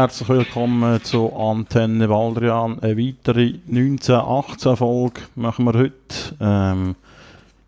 [0.00, 2.78] herzlich willkommen zu Antenne Waldrian.
[2.78, 5.92] Eine weitere 1918-Folge machen wir heute.
[6.40, 6.96] Ähm,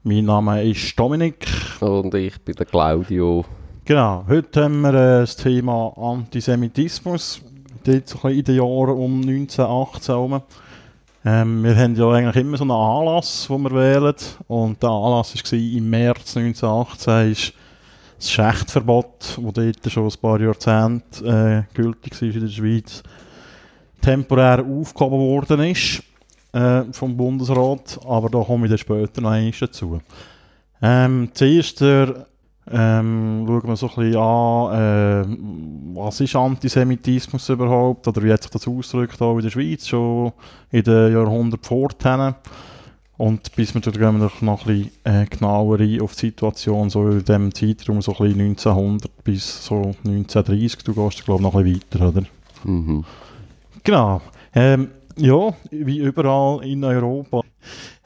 [0.02, 1.46] mein Name ist Dominik.
[1.80, 3.44] Und ich bin der Claudio.
[3.84, 7.42] Genau, heute haben wir äh, das Thema Antisemitismus.
[7.84, 10.40] Dort so in den Jahren um 1918 herum.
[11.26, 14.14] Ähm, wir haben ja eigentlich immer so einen Anlass, den wir wählen.
[14.48, 17.30] Und der Anlass war im März 1918.
[17.30, 17.52] Ist
[18.22, 23.02] das Schächtverbot, das dort schon ein paar Jahrzehnte äh, gültig war in der Schweiz,
[24.00, 26.02] temporär aufgehoben worden ist
[26.52, 30.00] äh, vom Bundesrat, aber da komme ich dann später noch einmal dazu.
[30.80, 32.26] Ähm, zuerst der,
[32.70, 38.42] ähm, schauen wir so ein bisschen an, äh, was ist Antisemitismus überhaupt, oder wie hat
[38.42, 40.32] sich das ausgedrückt in der Schweiz, schon
[40.70, 42.36] in den Jahrhunderten vorher.
[43.18, 46.90] Und bis wir dann gehen wir noch ein bisschen äh, genauer ein auf die Situation,
[46.90, 51.42] so in dem Zeitraum, so ein bisschen 1900 bis so 1930, du gehst glaube ich
[51.42, 52.26] noch ein bisschen weiter, oder?
[52.64, 53.04] Mhm.
[53.84, 54.22] Genau.
[54.54, 57.42] Ähm, ja, wie überall in Europa,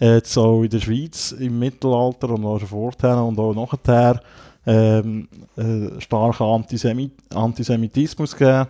[0.01, 4.21] jetzt auch in der Schweiz im Mittelalter und auch schon vorher und auch nachher
[4.67, 8.67] ähm, äh, starken Antisemit Antisemitismus gegeben.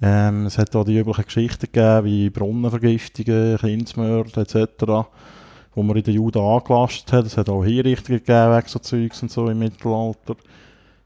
[0.00, 5.08] Ähm, es hat auch die üblichen Geschichten gegeben, wie Brunnenvergiftungen, Kindsmörder etc.,
[5.74, 7.26] wo man in den Juden angelastet hat.
[7.26, 10.36] Es hat auch Hinrichtungen gegeben wegen so Zeugs und so im Mittelalter.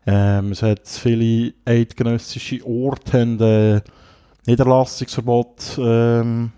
[0.06, 3.80] Ähm, es hat viele eidgenössische Orte haben, äh,
[4.46, 6.52] Niederlassungsverbot ähm,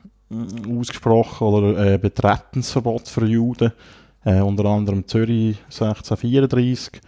[0.78, 3.72] ausgesprochen oder äh, Betretensverbot für Juden.
[4.24, 7.00] Äh, unter anderem Zürich 1634.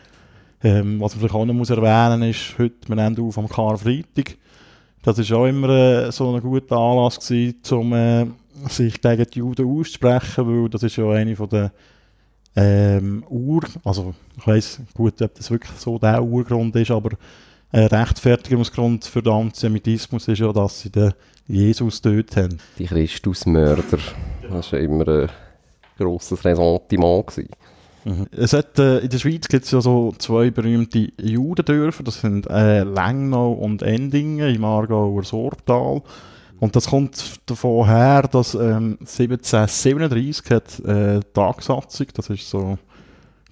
[0.62, 4.36] Ähm, was man vielleicht auch noch muss erwähnen ist, heute, wir nehmen auf am Karfreitag.
[5.02, 8.26] Das war auch immer äh, so ein guter Anlass gewesen, um äh,
[8.68, 11.72] sich gegen die Juden auszusprechen, weil das ist ja eine von der
[12.56, 17.10] ähm, Ur, also ich weiss gut, ob das wirklich so der Urgrund ist, aber
[17.72, 21.12] ein Rechtfertigungsgrund für den Antisemitismus ist ja, dass sie den
[21.46, 22.58] Jesus tötet haben.
[22.78, 23.98] Die Christusmörder.
[24.50, 25.28] Das war immer ein
[25.96, 27.26] grosses Ressentiment.
[27.28, 27.50] Gewesen.
[28.04, 28.26] Mhm.
[28.32, 32.48] Es hat, äh, in der Schweiz gibt es ja so zwei berühmte Judendörfer, das sind
[32.48, 36.02] äh, Lengnau und Endingen im Aargauer Sorbtal.
[36.60, 42.78] Und das kommt davon her, dass ähm, 1737 hat äh, die Tagsatzung, das ist so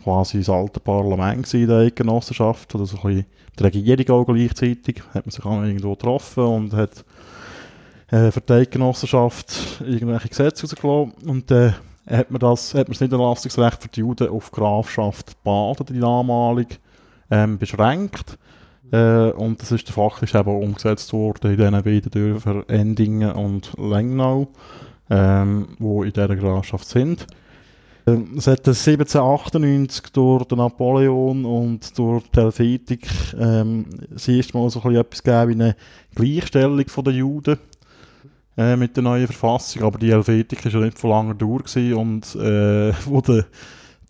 [0.05, 3.27] quasi das alte Parlament in der Eidgenossenschaft, oder so ein bisschen
[3.59, 7.05] die Regierung auch gleichzeitig, hat man sich auch irgendwo getroffen und hat
[8.11, 11.13] äh, für die Eidgenossenschaft irgendwelche Gesetze rausgelassen.
[11.27, 11.73] Und äh,
[12.09, 16.79] hat man das, hat man das Niederlassungsrecht für die Juden auf Grafschaft Baden, die damalig,
[17.31, 18.39] ähm, beschränkt.
[18.91, 23.73] Äh, und das ist faktisch eben auch umgesetzt worden in diesen beiden Dörfern Endingen und
[23.79, 24.49] Lengnau,
[25.11, 27.27] ähm, wo in dieser Grafschaft sind.
[28.07, 34.71] Ähm, Es hat 1798 durch den Napoleon und durch die Helvetik ähm, das erste Mal
[34.71, 35.77] so etwas gegeben wie eine
[36.15, 37.59] Gleichstellung den Juden
[38.57, 41.95] äh, mit der neuen Verfassung, aber die Helvetik war ja nicht von langer Dauer gewesen
[41.95, 43.45] und äh, wo de,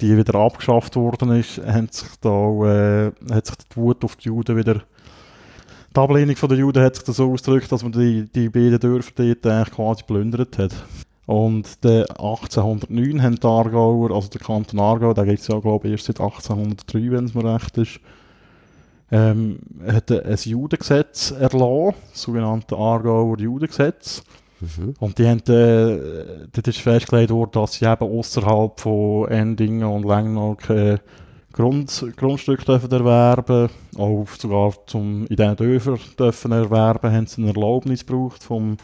[0.01, 4.29] die wieder abgeschafft worden ist, hat sich da äh, hat sich die Wut auf die
[4.29, 4.83] Juden wieder
[5.95, 9.47] die Ablehnung der Juden hat sich so ausgedrückt, dass man die, die beiden Dörfer dort
[9.47, 10.73] eigentlich quasi plündert hat.
[11.27, 15.89] Und der 1809 haben die Aargauer, also der Kanton Aargau, der gibt es ja glaube
[15.89, 18.01] ich erst seit 1803, wenn es mir recht ist,
[19.11, 24.23] ähm, hat ein Judengesetz erlassen, das sogenannte Aargauer Judengesetz.
[24.61, 24.95] Mhm.
[24.99, 30.05] Und die haben, äh, dort ist festgelegt worden, dass sie eben außerhalb von Endingen und
[30.05, 31.01] Lengnau keine
[31.53, 37.53] Grund, Grundstücke dürfen erwerben auch sogar zum, in diesen Dörfern dürfen erwerben, haben sie eine
[37.53, 38.77] Erlaubnis gebraucht vom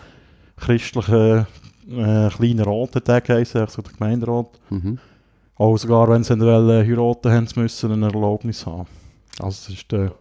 [0.56, 1.46] christlichen
[1.90, 4.48] äh, kleinen Rat, der geheißen, also der Gemeinderat.
[4.70, 4.98] Mhm.
[5.56, 8.88] Auch sogar wenn sie wollen heiraten, haben sie müssen eine Erlaubnis haben.
[9.38, 10.12] Also das war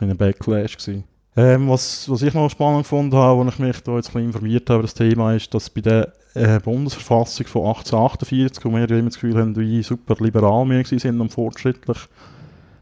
[0.00, 0.76] war ein Backlash.
[0.76, 1.04] Gewesen.
[1.34, 4.26] Ähm, was, was ich noch spannend gefunden habe, als ich mich da jetzt ein bisschen
[4.26, 8.90] informiert habe über das Thema, ist, dass bei der äh, Bundesverfassung von 1848, wo wir
[8.90, 11.98] immer das Gefühl haben, wie super liberal wir sind und fortschrittlich,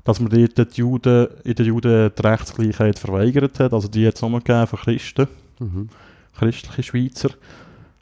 [0.04, 3.72] dass man dort die Juden, in den Juden die Rechtsgleichheit verweigert hat.
[3.72, 5.28] Also die hat es nur gegeben für Christen,
[5.60, 5.88] Mhm.
[6.38, 7.30] christliche Schweizer.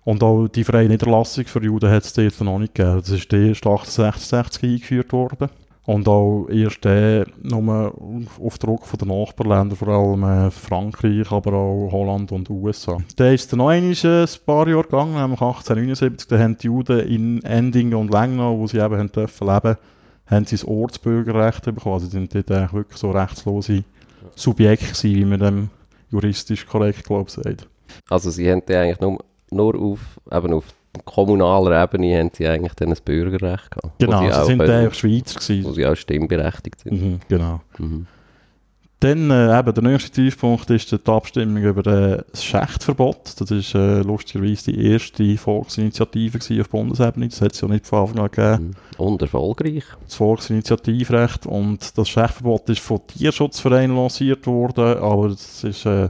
[0.04, 3.00] Und auch die freie Niederlassung für Juden hat es dort noch nicht gegeben.
[3.00, 5.48] Das ist erst 1866 eingeführt worden.
[5.88, 7.94] Und auch erst äh, nur
[8.44, 12.98] auf, Druck von den Nachbarländern, vor allem äh, Frankreich, aber auch Holland und USA.
[13.16, 17.00] Dann ist es noch äh, ein paar Jahre gegangen, nämlich 1879, da haben die Juden
[17.00, 19.78] in Endingen und Lengnau, wo sie eben dürfen leben,
[20.26, 21.94] haben sie das Ortsbürgerrecht bekommen.
[21.94, 23.82] Also sind dort wirklich so rechtslose
[24.34, 25.70] Subjekte gewesen, wie man dem
[26.10, 27.66] juristisch korrekt, glaube sagt.
[28.10, 30.00] Also sie haben eigentlich nur, nur auf,
[30.30, 30.64] eben auf
[31.04, 33.94] kommunaler Ebene haben sie eigentlich dann ein Bürgerrecht gehabt.
[34.00, 35.74] wo Genau, sie, auch sind können- eigentlich Schweizer Wo gewesen.
[35.74, 36.92] sie auch stimmberechtigt sind.
[37.02, 37.60] Mhm, genau.
[37.78, 38.06] Mhm.
[39.00, 43.40] Dann äh, eben der nächste Tiefpunkt ist die Abstimmung über äh, das Schächtverbot.
[43.40, 47.28] Das ist äh, lustigerweise die erste Volksinitiative auf Bundesebene.
[47.28, 48.74] Das hat es ja nicht von Anfang an gegeben.
[48.98, 49.04] Mhm.
[49.04, 49.84] Und erfolgreich.
[50.04, 56.08] Das Volksinitiativrecht und das Schächtverbot ist von Tierschutzvereinen lanciert worden, aber das ist, äh,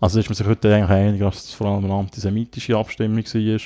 [0.00, 3.60] also ist man sich heute eigentlich einig, dass es vor allem eine antisemitische Abstimmung war.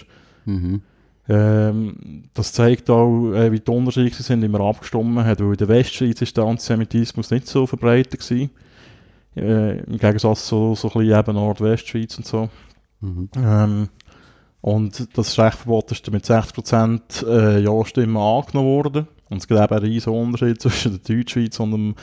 [0.45, 0.83] Mhm.
[1.29, 5.41] Ähm, das zeigt auch, äh, wie die Unterschiede sind, wie man abgestimmt hat.
[5.41, 8.51] Weil in der Westschweiz ist der Antisemitismus nicht so verbreitet gewesen.
[9.37, 12.49] Äh, Im Gegensatz zu so ein bisschen eben Nordwestschweiz und so.
[13.01, 13.29] Mhm.
[13.37, 13.89] Ähm,
[14.61, 19.09] und das Schrechtverbot ist mit 60% äh, Ja-Stimmen angenommen worden.
[19.29, 21.95] Und es gibt eben einen riesen Unterschied zwischen der Deutschschweiz und dem,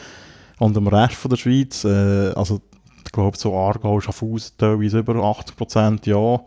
[0.59, 1.83] und dem Rest von der Schweiz.
[1.83, 2.61] Äh, also
[3.05, 6.41] ich glaube, so Aargau, Schaffhausen teilweise über 80% Ja.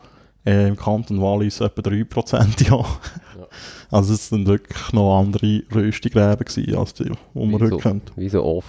[0.45, 2.85] Äh, Im Kanton Wallis etwa 3% Ja.
[3.91, 8.13] Also es sind wirklich noch andere Röstgräben gewesen, als die, die man heute so, kennt.
[8.17, 8.67] wie so oft.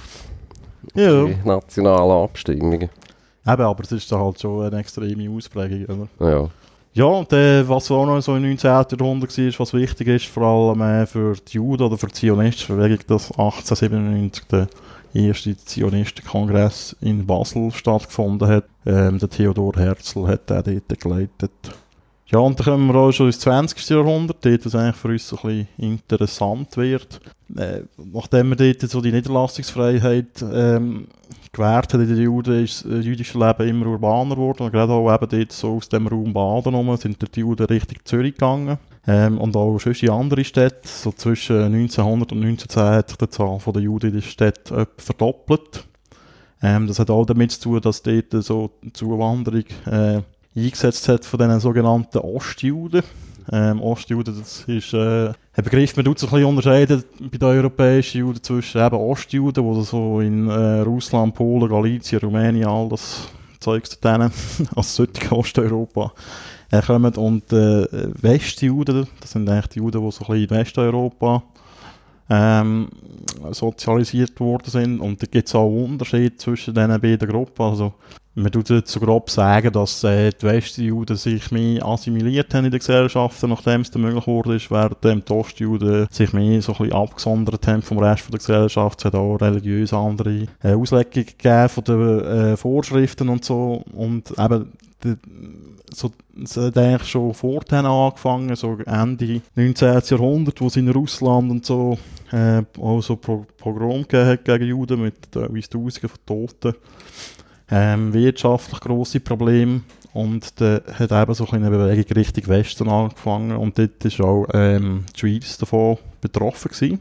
[0.93, 1.25] Ja.
[1.25, 2.89] Die nationalen Abstimmungen.
[3.45, 6.29] Eben, aber es ist dann halt schon eine extreme Ausprägung, oder?
[6.29, 6.49] Ja.
[6.95, 8.69] Ja, und äh, was auch noch so im 19.
[8.69, 12.77] Jahrhundert war, was wichtig ist, vor allem äh, für die Juden oder für die Zionisten,
[12.77, 14.67] Bewegung, dass 1897 der
[15.13, 18.65] erste Zionistenkongress in Basel stattgefunden hat.
[18.85, 21.51] Ähm, der Theodor Herzl hat den dort geleitet.
[22.33, 23.89] Ja, und dann kommen wir auch schon ins 20.
[23.89, 27.21] Jahrhundert, dort es eigentlich für uns so ein bisschen interessant wird.
[27.55, 27.81] Äh,
[28.11, 31.07] nachdem wir dort so die Niederlassungsfreiheit ähm,
[31.51, 34.63] gewährt hat in den Juden, ist das äh, jüdische Leben immer urbaner geworden.
[34.63, 37.99] Und gerade auch eben dort so aus dem Raum Baden rum sind die Juden Richtung
[38.03, 38.79] Zürich gegangen.
[39.05, 40.87] Ähm, und auch sonst in andere Städte.
[40.87, 45.85] So zwischen 1900 und 1910 hat sich die Zahl der Juden in der Stadt verdoppelt.
[46.61, 50.21] Ähm, das hat auch damit zu tun, dass dort so die Zuwanderung äh,
[50.55, 53.03] eingesetzt hat von diesen sogenannten Ostjuden.
[53.51, 57.47] Ähm, Ostjuden, das ist äh, ein Begriff, man tut so ein bisschen unterscheiden bei den
[57.49, 63.27] europäischen Juden zwischen eben Ostjuden, die so in äh, Russland, Polen, Galizien, Rumänien, all das
[63.59, 64.31] Zeugs denen,
[64.75, 66.13] als solche Osteuropa,
[66.73, 67.13] äh, kommen.
[67.15, 67.87] Und äh,
[68.21, 71.43] Westjuden, das sind eigentlich die Juden, die so ein bisschen in Westeuropa
[72.29, 72.87] ähm,
[73.51, 74.99] sozialisiert worden sind.
[74.99, 77.63] Und da gibt es auch Unterschiede zwischen diesen beiden Gruppen.
[77.63, 77.93] Also,
[78.35, 82.71] man tut jetzt so grob sagen, dass äh, die Westjuden sich mehr assimiliert haben in
[82.71, 86.77] der Gesellschaft, nachdem es möglich wurde, ist, während ähm, die Ostjuden sich mehr so ein
[86.79, 88.99] bisschen abgesondert haben vom Rest der Gesellschaft.
[88.99, 93.83] Es hat auch religiös andere äh, Auslegungen gegeben von den äh, Vorschriften und so.
[93.93, 94.71] Und eben,
[95.03, 95.15] die,
[95.95, 96.11] so,
[96.55, 100.01] hat eigentlich schon vorher angefangen, so Ende 19.
[100.05, 101.97] Jahrhundert, wo es in Russland und so
[102.31, 106.73] äh, auch so Pro Pogrom gegeben gegen Juden mit teilweise Tausenden von Toten.
[107.69, 109.81] Ähm, wirtschaftlich grosse Probleme
[110.13, 115.05] und da hat eben so eine Bewegung Richtung Westen angefangen und dort ist auch ähm,
[115.15, 116.99] die Schweiz davon betroffen gewesen.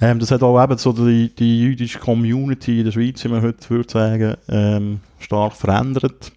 [0.00, 3.42] Ähm, das hat auch eben so die, die jüdische Community in der Schweiz, wie man
[3.42, 6.32] heute würde sagen, ähm, stark verändert.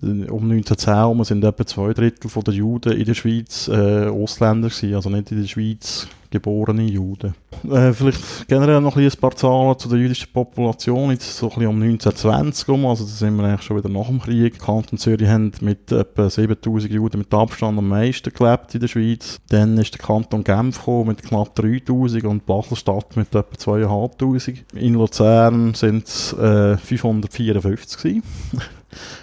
[0.00, 4.94] Um 1910 herum sind etwa zwei Drittel der Juden in der Schweiz äh, Ausländer gewesen,
[4.94, 7.34] also nicht in der Schweiz geborene Juden.
[7.68, 11.66] Äh, vielleicht generell noch ein, paar Zahlen zu der jüdischen Population, jetzt so ein bisschen
[11.66, 14.58] um 1920 rum, also da sind wir eigentlich schon wieder nach dem Krieg.
[14.58, 19.38] Kanton Zürich haben mit etwa 7000 Juden mit Abstand am meisten gelebt in der Schweiz.
[19.48, 24.64] Dann ist der Kanton Genf gekommen mit knapp 3000 und Basel-Stadt mit etwa 2500.
[24.74, 28.22] In Luzern sind es äh, 554 gewesen.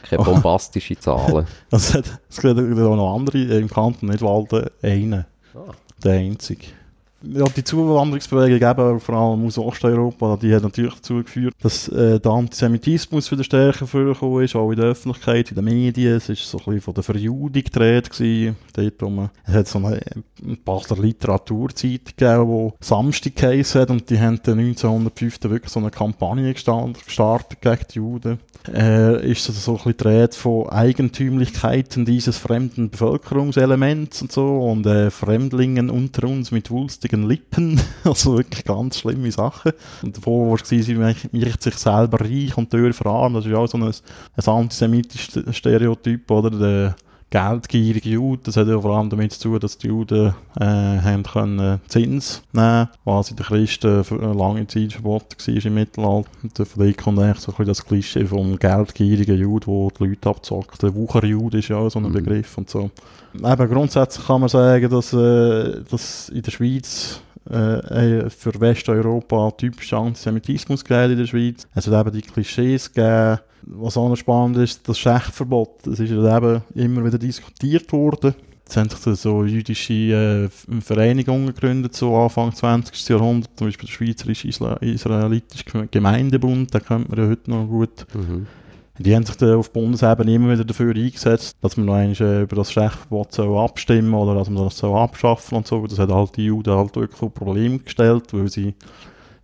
[0.10, 1.45] Keine bombastische Zahlen.
[1.72, 5.72] Also es hat- es gibt auch noch andere im Kanton Nidwalden, einen, Ah.
[6.03, 6.65] der einzige.
[7.27, 12.19] Ja, die Zuwanderungsbewegung eben, vor allem aus Osteuropa, die hat natürlich dazu geführt, dass äh,
[12.19, 16.17] der Antisemitismus wieder stärker vorgekommen ist, auch in der Öffentlichkeit, in den Medien.
[16.17, 18.12] Es war so ein bisschen von der Verjudung gedreht.
[18.12, 18.55] Gewesen.
[18.74, 20.01] Dort, wo man, es hat so eine,
[20.43, 25.72] eine Basler Literaturzeitung gegeben, die Samstag geheissen hat und die haben dann 1905 dann wirklich
[25.72, 28.39] so eine Kampagne gestartet gegen die Juden.
[28.74, 34.86] Äh, ist das so ein bisschen gedreht von Eigentümlichkeiten dieses fremden Bevölkerungselements und so und
[34.86, 39.74] äh, Fremdlingen unter uns mit wulstigen Lippen, also wirklich ganz schlimme Sachen.
[40.01, 43.57] Und davor war es, sie macht sich selber reich und Dörfer an, das ist ja
[43.57, 46.50] auch so ein, ein antisemitisches Stereotyp, oder?
[46.50, 46.95] Der
[47.36, 48.44] geldgierige Juden.
[48.46, 52.42] Das hat ja vor allem damit zu tun, dass die Juden äh, haben können Zins
[52.54, 56.30] nehmen was in den Christen für eine lange Zeit verboten war im Mittelalter.
[56.44, 56.63] Und da
[56.94, 60.82] kommt eigentlich so ein bisschen das Klischee vom geldgierigen Juden, der die Leute abzockt.
[60.82, 62.13] Der Wucherjude ist ja auch so ein Mhm.
[62.13, 62.89] Begriff und so.
[63.44, 70.00] Eben, grundsätzlich kann man sagen, dass, äh, dass in der Schweiz äh, für Westeuropa typischer
[70.00, 71.68] Antisemitismus gegeben in der Schweiz.
[71.75, 73.39] Es hat eben die Klischees gegeben.
[73.68, 75.88] Was auch noch spannend ist, das Schächtverbot.
[75.88, 78.36] Das ist eben immer wieder diskutiert worden.
[78.63, 83.10] Jetzt haben sich da so jüdische äh, Vereinigungen gegründet, so Anfang 20.
[83.10, 84.48] Jahrhundert, zum Beispiel der Schweizerische
[84.82, 88.08] Israelitische Gemeindebund, den kennt man ja heute noch gut.
[88.15, 88.48] Mhm.
[88.98, 92.42] Die haben sich dann auf Bundesebene immer wieder dafür eingesetzt, dass man noch einmal äh,
[92.44, 95.86] über das Schächtverbot soll abstimmen oder dass man das soll abschaffen und so.
[95.86, 98.74] Das hat halt die Juden halt wirklich vor Probleme gestellt, weil sie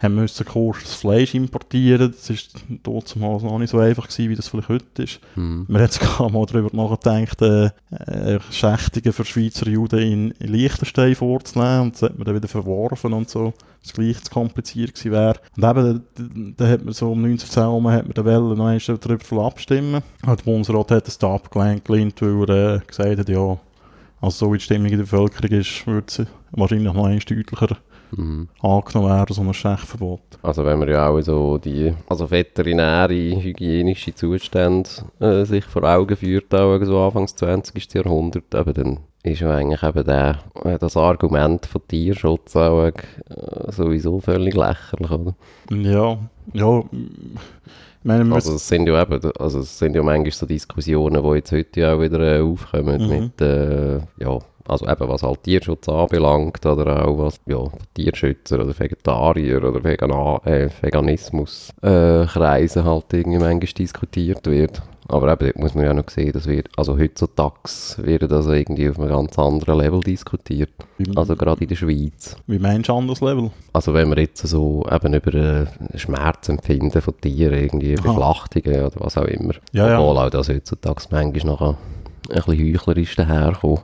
[0.01, 2.11] haben müssen kosches Fleisch importieren.
[2.11, 2.53] Das ist
[2.83, 5.19] damals noch nicht so einfach gewesen, wie das vielleicht heute ist.
[5.35, 5.65] Mhm.
[5.67, 11.13] Man hat sogar mal darüber nachgedacht, äh, äh, Schächtungen für Schweizer Juden in, in Liechtenstein
[11.15, 13.53] vorzunehmen und das hat man dann wieder verworfen und so,
[13.83, 15.39] das gleich zu kompliziert gewesen wäre.
[15.55, 18.97] Und eben, da- hat man so um 1910 herum hat man dann wollen, noch einmal
[18.99, 20.01] darüber abstimmen.
[20.25, 23.57] Und der Bundesrat hat das da abgelehnt, gelehnt, weil er äh, gesagt hat, ja,
[24.19, 27.77] also so wie die Stimmung in der Bevölkerung ist, würde sie wahrscheinlich noch einmal deutlicher
[28.15, 28.49] Mhm.
[28.61, 30.21] angenommen werden, so ein Schächtverbot.
[30.41, 34.89] Also wenn man ja auch so die also veterinäre, hygienische Zustände
[35.19, 37.93] äh, sich vor Augen führt, auch so Anfangs 20.
[37.93, 43.71] Jahrhundert, eben, dann ist ja eigentlich eben der, äh, das Argument von Tierschutz auch äh,
[43.71, 45.35] sowieso völlig lächerlich, oder?
[45.71, 46.17] Ja,
[46.53, 46.83] ja,
[48.03, 51.51] meine, Also es sind ja eben, also es sind ja manchmal so Diskussionen, die jetzt
[51.51, 53.09] heute ja auch wieder äh, aufkommen Mhm.
[53.09, 57.59] mit, äh, ja, also eben was halt Tierschutz anbelangt oder auch was, ja,
[57.93, 64.81] Tierschützer oder Vegetarier oder Vegana äh, Veganismus äh, Kreisen halt irgendwie manchmal diskutiert wird.
[65.07, 67.59] Aber eben, dort muss man ja noch sehen, dass wir, also heutzutage
[67.97, 70.69] wird das irgendwie auf einem ganz anderen Level diskutiert.
[70.97, 72.37] wie, Also gerade in der Schweiz.
[72.47, 73.51] wie meinst du anderes Level?
[73.73, 75.65] Also wenn wir jetzt so eben über äh,
[75.95, 77.95] Schmerzempfinden von Tieren, irgendwie.
[77.95, 79.99] Beschlachtungen oder was auch immer, Ja, ja.
[79.99, 81.77] obwohl auch das heutzutage manchmal noch ein,
[82.29, 83.81] ein bisschen heuchlerisch daherkommt.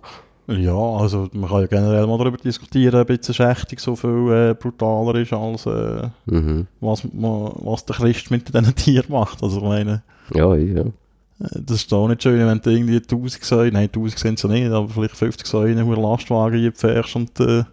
[0.47, 4.31] Ja, also man kann ja generell mal darüber diskutieren, ob jetzt eine Schächtung so viel
[4.31, 6.67] äh, brutaler ist, als äh, Mhm.
[6.79, 9.43] was, man, was der Christ mit diesen Tieren macht.
[9.43, 10.81] Also ich meine, Ja, ja.
[10.83, 10.89] äh,
[11.39, 14.49] das ist auch nicht schön, wenn du irgendwie 1000 Säulen, nein 1000 sind es ja
[14.49, 17.63] nicht, aber vielleicht 50 Säulen in einen Lastwagen einfährst und äh,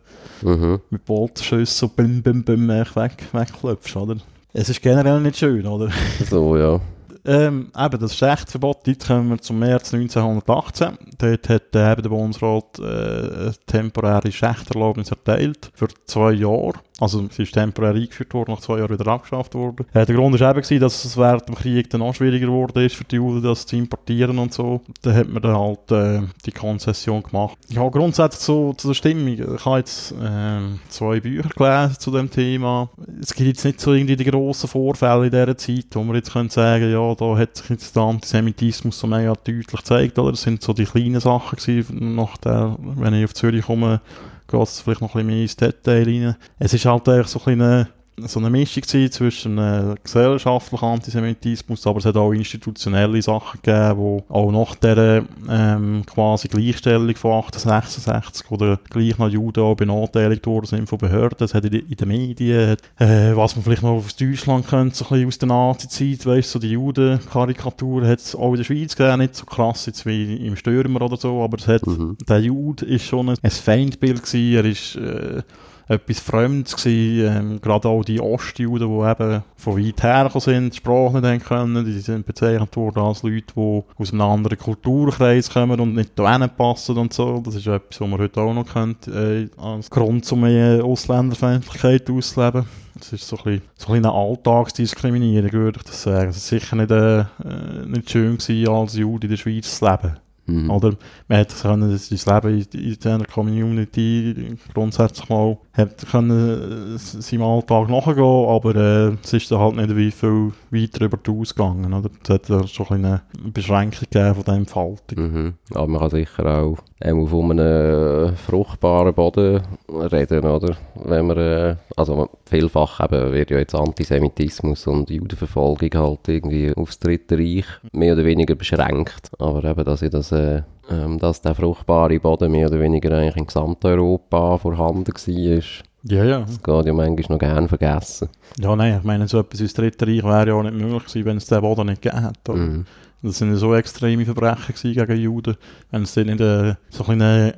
[0.42, 0.80] Mhm.
[0.90, 4.16] mit Bolzenschüssen so bim bim bim weg, wegklopfst, oder?
[4.52, 5.90] Es ist generell nicht schön, oder?
[6.28, 6.80] So, ja.
[7.26, 10.98] Ähm, eben, das Schächtverbot, dort kommen wir zum März 1918.
[11.16, 16.74] Dort hat äh, eben der Bundesrat äh, eine temporäre Schächterlaubnis erteilt für zwei Jahre.
[17.00, 19.84] Also sie ist temporär eingeführt worden, nach zwei Jahren wieder abgeschafft worden.
[19.92, 22.84] Äh, der Grund war eben, gewesen, dass es während dem Krieg dann auch schwieriger geworden
[22.84, 24.80] ist für die Juden, das zu importieren und so.
[25.02, 27.58] Da hat man dann halt äh, die Konzession gemacht.
[27.68, 29.26] Ja, grundsätzlich so zu der Stimmung.
[29.26, 32.88] Ich habe jetzt ähm, zwei Bücher gelesen zu dem Thema.
[33.20, 36.32] Es gibt jetzt nicht so irgendwie die grossen Vorfälle in dieser Zeit, wo man jetzt
[36.32, 40.30] könnte sagen, ja, da hat sich jetzt der Antisemitismus so mega deutlich gezeigt, oder?
[40.30, 44.00] Das sind so die kleinen Sachen gewesen, nach der, wenn ich auf Zürich komme,
[44.46, 46.36] geht es vielleicht noch ein bisschen mehr ins Detail rein.
[46.58, 51.98] Es ist halt eigentlich so ein bisschen so eine Mischung zwischen äh, gesellschaftlichem Antisemitismus, aber
[51.98, 58.50] es hat auch institutionelle Sachen gegeben, die auch nach der ähm, quasi Gleichstellung von 1866
[58.50, 61.44] oder gleich nach Juden auch benachteiligt worden sind von Behörden.
[61.44, 65.04] Es hat in, in den Medien, äh, was man vielleicht noch aus Deutschland kennt, so
[65.06, 68.96] ein bisschen aus der Nazi-Zeit, weißt so die Juden-Karikaturen hat es auch in der Schweiz
[68.96, 72.16] gegeben, nicht so krass jetzt wie im Stürmer oder so, aber es hat Mhm.
[72.28, 75.42] der Jude ist schon ein, ein Feindbild gewesen, er ist äh,
[75.88, 80.76] etwas Fremdes gewesen, ähm, gerade auch die Ostjuden, die eben von weit her sind, die
[80.78, 85.80] Sprache nicht können, die sind bezeichnet worden als Leute, die aus einem anderen Kulturkreis kommen
[85.80, 89.06] und nicht hierhin passen und so, das ist etwas, was man heute auch noch kennt,
[89.08, 92.64] äh, als Grund, um eine Ausländerfeindlichkeit auszuleben.
[92.96, 96.30] Das ist so ein bisschen, so ein bisschen eine Alltagsdiskriminierung, würde ich das sagen.
[96.30, 99.84] Es ist sicher nicht, äh, äh, nicht schön gewesen, als Jude in der Schweiz zu
[99.84, 100.16] leben.
[100.46, 100.70] Mhm.
[100.70, 100.94] Oder
[101.28, 107.42] man hätte können sein Leben in, in dieser Community grundsätzlich mal hat können, äh, seinem
[107.42, 111.92] Alltag nachgehen, aber äh, es ist dann halt nicht wie viel weiter über die ausgegangen.
[111.92, 112.10] Oder?
[112.22, 115.18] Es hat da schon eine Beschränkung von dieser Entfaltung.
[115.18, 115.54] Mhm.
[115.74, 120.76] Aber man kann sicher auch ähm, von einem äh, fruchtbaren Boden reden, oder?
[120.94, 127.00] Wenn man, äh, also vielfach eben wird ja jetzt Antisemitismus und Judenverfolgung halt irgendwie aufs
[127.00, 129.30] Dritte Reich mehr oder weniger beschränkt.
[129.40, 133.36] Aber eben, dass, ich das, äh, ähm, dass der fruchtbare Boden mehr oder weniger eigentlich
[133.36, 135.62] in Gesamteuropa vorhanden war,
[136.02, 136.40] Ja, ja.
[136.40, 138.28] das geht ja manchmal noch gern vergessen.
[138.58, 141.24] Ja, nein, ich meine, so etwas ins Dritte Reich wäre ja auch nicht möglich gewesen,
[141.24, 142.52] wenn es den Boden nicht gegeben hätte.
[142.52, 142.86] Mhm.
[143.22, 145.56] Das sind ja so extreme Verbrechen gegen Juden,
[145.90, 147.52] wenn es dann nicht äh, so ein bisschen, äh,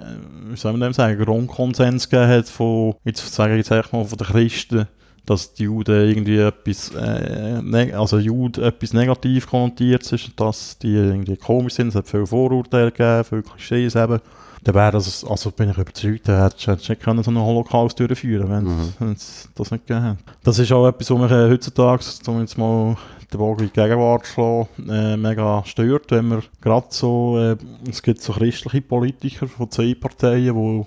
[0.50, 4.16] wie soll man dem sagen, Grundkonsens gegeben hat von, jetzt sage ich jetzt mal, von
[4.16, 4.86] den Christen,
[5.26, 10.78] dass die Juden irgendwie etwas, äh, neg- also Jude etwas negativ konnotiert ist und dass
[10.78, 11.88] die irgendwie komisch sind.
[11.88, 14.20] Es hat viele Vorurteile gegeben, viele Klischees eben.
[14.64, 18.00] Dann wäre das, also bin ich überzeugt, dann hättest du nicht können so einen Holocaust
[18.00, 18.92] durchführen wenn Mhm.
[18.98, 20.16] wenn es das nicht gegeben hat.
[20.42, 22.96] Das ist auch etwas, was mich äh, heutzutage, um jetzt mal
[23.32, 27.56] den Bogen in die Gegenwart schlagen, äh, mega stört, wenn man gerade so, äh,
[27.88, 30.84] es gibt so christliche Politiker von zwei Parteien, die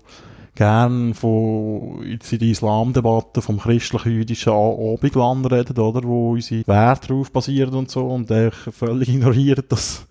[0.60, 7.32] gern von jetzt in der Islamdebatte vom christlich-jüdischen Abendland reden, oder, wo unsere Werte darauf
[7.32, 8.30] basieren und so, und
[8.74, 10.06] völlig ignorieren, dass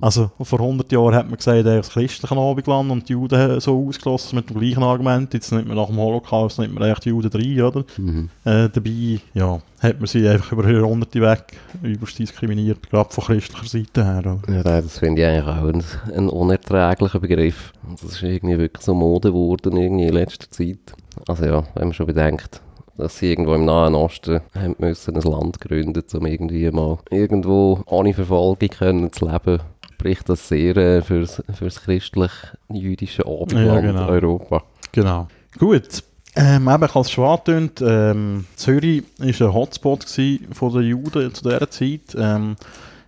[0.00, 4.36] also vor 100 Jahren hat man gesagt, das christliche Abendland und die Juden so ausgeschlossen
[4.36, 5.32] mit dem gleichen Argument.
[5.34, 7.84] Jetzt nimmt man nach dem Holocaust nimmt man echt die Juden rein, oder?
[7.98, 8.30] Mhm.
[8.44, 13.66] Äh, dabei, ja, hat man sie einfach über Jahrhunderte weg übelst diskriminiert, gerade von christlicher
[13.66, 14.20] Seite her.
[14.20, 14.54] Oder?
[14.54, 15.84] Ja, das finde ich eigentlich auch ein,
[16.16, 17.72] ein unerträglicher Begriff.
[18.00, 20.94] Das ist irgendwie wirklich so Mode geworden irgendwie in letzter Zeit.
[21.26, 22.62] Also ja, wenn man schon bedenkt,
[22.96, 27.80] dass sie irgendwo im Nahen Osten haben müssen ein Land gründen, um irgendwie mal irgendwo
[27.86, 29.60] ohne Verfolgung können zu leben,
[30.00, 34.08] spricht das sehr äh, fürs, fürs christlich-jüdische Abendland Ja, genau.
[34.08, 34.62] Europa.
[34.92, 35.28] Genau.
[35.58, 36.02] Gut.
[36.36, 40.06] Ähm, eben, ich habe es schon angetönt, ähm, Zürich war ein Hotspot
[40.52, 42.16] von den Juden zu dieser Zeit.
[42.16, 42.56] Ähm,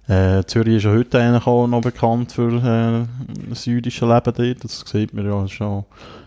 [0.06, 4.64] äh, Zürich ist ja heute eigentlich auch noch bekannt für äh, das jüdische Leben dort.
[4.64, 5.84] Das sieht man ja schon.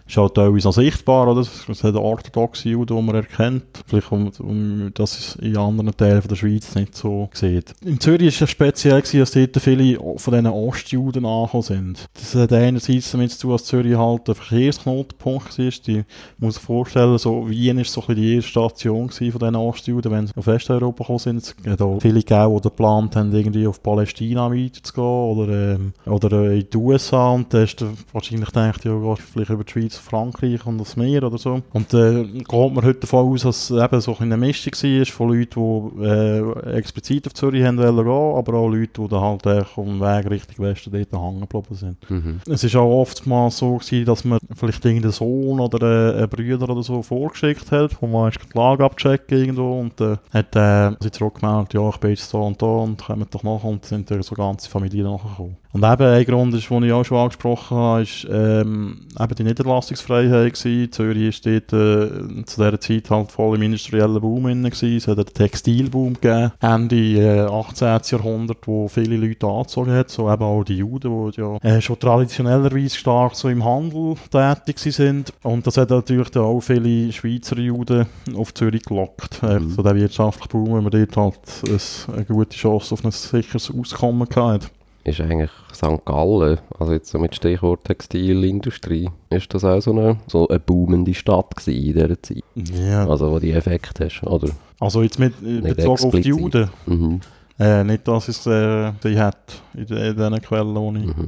[0.07, 1.41] Ist auch teilweise noch sichtbar, oder?
[1.41, 3.63] Es hat orthodoxe Juden, die man erkennt.
[3.87, 7.73] Vielleicht, um, um es in anderen Teilen der Schweiz nicht so sieht.
[7.83, 12.05] In Zürich war es speziell, gewesen, dass dort viele von diesen Ostjuden angekommen sind.
[12.13, 15.69] Das hat einerseits damit zu tun, dass Zürich halt ein Verkehrsknotenpunkt war.
[15.87, 16.03] Die
[16.37, 20.33] muss sich vorstellen, so Wien ist so die erste Station von diesen Ostjuden, wenn sie
[20.35, 21.37] auf Westeuropa gekommen sind.
[21.37, 26.51] Es gibt auch viele gegeben, die geplant haben, irgendwie auf Palästina weiterzugehen oder, ähm, oder
[26.51, 27.31] in die USA.
[27.31, 27.83] Und da ist
[28.13, 31.61] wahrscheinlich gedacht, ja, gehst vielleicht über die Schweiz, Frankreich und das Meer oder so.
[31.73, 35.29] Und äh, geht man heute davon aus, dass es eben so eine Mischung war von
[35.29, 39.47] Leuten, die äh, explizit auf Zürich haben wollen gehen, aber auch Leute, die dann halt
[39.47, 42.09] auf dem Weg Richtung Westen dort hängen geblieben sind.
[42.09, 42.39] Mhm.
[42.47, 46.69] Es ist auch oftmals so gewesen, dass man vielleicht irgendeinen Sohn oder äh, einen Brüder
[46.69, 51.11] oder so vorgeschickt hat, wo man die Lage abchecken irgendwo und äh, hat äh, sie
[51.11, 54.23] zurückgemeldet, ja, ich bin jetzt da und da und kommen doch nach und sind dann
[54.23, 55.57] so ganze Familien nachgekommen.
[55.75, 59.43] Und eben ein Grund ist, den ich auch schon angesprochen habe, ist ähm, eben die
[59.43, 60.89] Niederlassungsfreiheit gewesen.
[60.89, 64.95] Zürich ist dort äh, zu dieser Zeit halt voll im industriellen Boom drin gewesen.
[64.95, 67.99] Es hat einen Textilboom gegeben, Ende äh, 18.
[68.05, 71.99] Jahrhundert, wo viele Leute angezogen hat, so eben auch die Juden, die ja äh, schon
[71.99, 75.33] traditionellerweise stark so im Handel tätig sind.
[75.43, 79.43] Und das hat natürlich dann auch viele Schweizer Juden auf Zürich gelockt.
[79.43, 79.71] Äh, Mhm.
[79.71, 83.71] So der wirtschaftliche Boom, wenn man dort halt ein, eine gute Chance auf ein sicheres
[83.71, 84.67] Auskommen hatte.
[85.05, 86.03] Ist eigentlich St.
[86.03, 91.13] Gallen, also jetzt so mit Stichwort Textilindustrie, ist das auch so eine, so eine boomende
[91.13, 92.43] Stadt gewesen in dieser Zeit?
[92.55, 93.07] Ja.
[93.07, 94.49] Also wo die Effekt hast, oder?
[94.79, 96.21] Also jetzt mit äh, Bezug auf die.
[96.21, 96.69] Juden.
[96.87, 97.21] Mhm.
[97.59, 101.15] Äh, nicht, dass es äh, die hat in, de, in diesen Quellen, ich...
[101.15, 101.27] Mhm.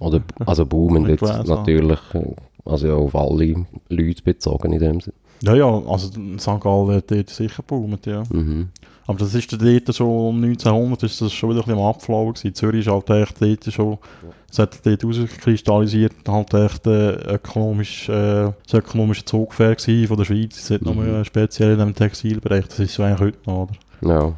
[0.00, 2.34] Oder, also boomend jetzt natürlich, äh,
[2.66, 5.16] also ja, auf alle Leute bezogen in dem Sinne.
[5.42, 6.60] Ja, ja, also St.
[6.60, 8.22] Gallen hat dort sicher geboomt, ja.
[8.30, 8.68] Mhm.
[9.08, 12.34] Aber das ist dort schon um 1900 ist das schon wieder ein bisschen am Abflauen
[12.34, 12.54] gewesen.
[12.54, 13.98] Zürich ist halt echt dort schon,
[14.50, 20.24] es hat dort rauskristallisiert, halt echt äh, ökonomisch, äh, das ökonomische Zugpferd gewesen von der
[20.26, 20.58] Schweiz.
[20.58, 20.86] Es hat Mhm.
[20.88, 23.68] nochmal speziell in dem Textilbereich, das ist so eigentlich heute noch,
[24.02, 24.12] oder?
[24.12, 24.32] Ja.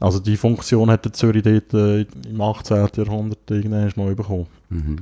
[0.00, 2.88] Also die Funktion hat der Zürich dort äh, im 18.
[2.96, 4.46] Jahrhundert irgendwann noch bekommen.
[4.70, 4.98] Mhm.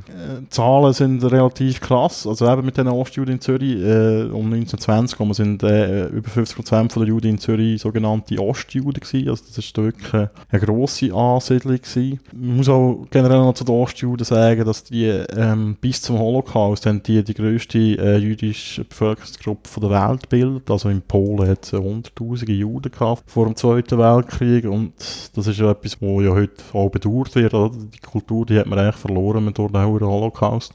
[0.48, 2.26] Zahlen sind relativ krass.
[2.26, 6.92] Also eben mit den Ostjuden in Zürich äh, um 1920 kommen sind äh, über 50%
[6.92, 9.28] von der Juden in Zürich sogenannte Ostjuden gewesen.
[9.28, 12.20] Also das ist wirklich äh, eine grosse Ansiedlung gewesen.
[12.32, 16.86] Man muss auch generell noch zu den Ostjuden sagen, dass die ähm, bis zum Holocaust
[16.86, 20.70] haben die die grösste äh, jüdische Bevölkerungsgruppe von der Welt bildet.
[20.70, 24.92] Also in Polen hat es hunderttausende Juden gehabt vor dem Zweiten Weltkrieg und
[25.34, 27.52] das ist ja etwas, wo ja heute auch bedauert wird.
[27.52, 27.74] Oder?
[27.76, 30.72] Die Kultur, die hat man eigentlich verloren durch den Holocaust.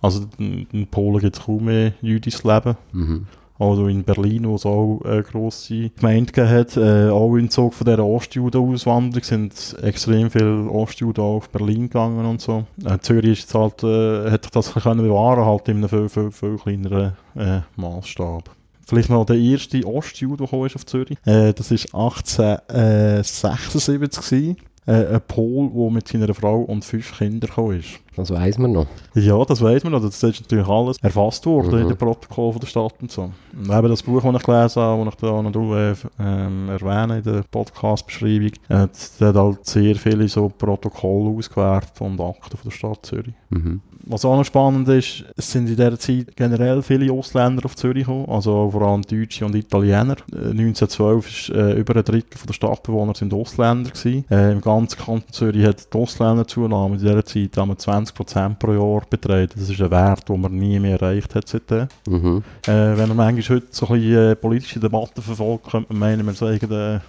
[0.00, 2.76] Also in, Polen gibt es kaum mehr jüdisches Leben.
[2.92, 3.26] Mhm.
[3.58, 7.86] Also in Berlin, wo es auch eine grosse Gemeinde hat, äh, auch im Zug von
[7.86, 12.66] dieser Ostjuden-Auswanderung sind extrem viele Ostjuden auch auf Berlin gegangen und so.
[12.84, 16.30] Äh, Zürich ist halt, äh, hat sich das können bewahren halt in einem viel, viel,
[16.30, 18.48] viel kleineren äh, Maßstab.
[18.86, 21.18] Vielleicht noch der erste Ostjude, der ist auf Zürich.
[21.26, 24.56] Äh, das war 1876 gewesen.
[24.86, 27.98] Äh, ein Pol, der mit seiner Frau und fünf Kindern gekommen ist.
[28.18, 28.86] Das weiß man noch.
[29.14, 30.02] Ja, das weiß man noch.
[30.02, 31.82] Das ist natürlich alles erfasst worden Mhm.
[31.82, 33.30] in den Protokoll von der Stadt und so.
[33.56, 37.18] Und eben das Buch, das ich gelesen habe, das ich da noch äh, ähm, erwähne
[37.18, 42.70] in der Podcast-Beschreibung, äh, das hat halt sehr viele so Protokolle ausgewertet und Akten von
[42.70, 43.34] der Stadt Zürich.
[43.50, 43.80] Mhm.
[44.10, 48.06] Was auch noch spannend ist, es sind in dieser Zeit generell viele Ausländer auf Zürich
[48.06, 50.16] gekommen, also vor allem Deutsche und Italiener.
[50.32, 54.24] Äh, 1912 ist äh, über ein Drittel der Stadtbewohner sind Ausländer gewesen.
[54.30, 59.02] Äh, Im ganzen Kanton Zürich hat die Ausländerzunahme in dieser Zeit einmal 20% pro Jahr
[59.08, 59.50] betragen.
[59.54, 61.88] Das ist ein Wert, den man nie mehr erreicht hat seitdem.
[62.06, 62.42] Mhm.
[62.66, 66.26] Äh, wenn man manchmal heute so ein bisschen äh, politische Debatten verfolgt, könnte man meinen,
[66.26, 67.00] wir sagen äh,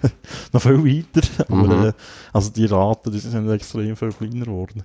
[0.52, 1.44] noch viel weiter.
[1.48, 1.60] Mhm.
[1.60, 1.92] Aber, äh,
[2.32, 4.84] also die Raten die sind extrem viel kleiner geworden.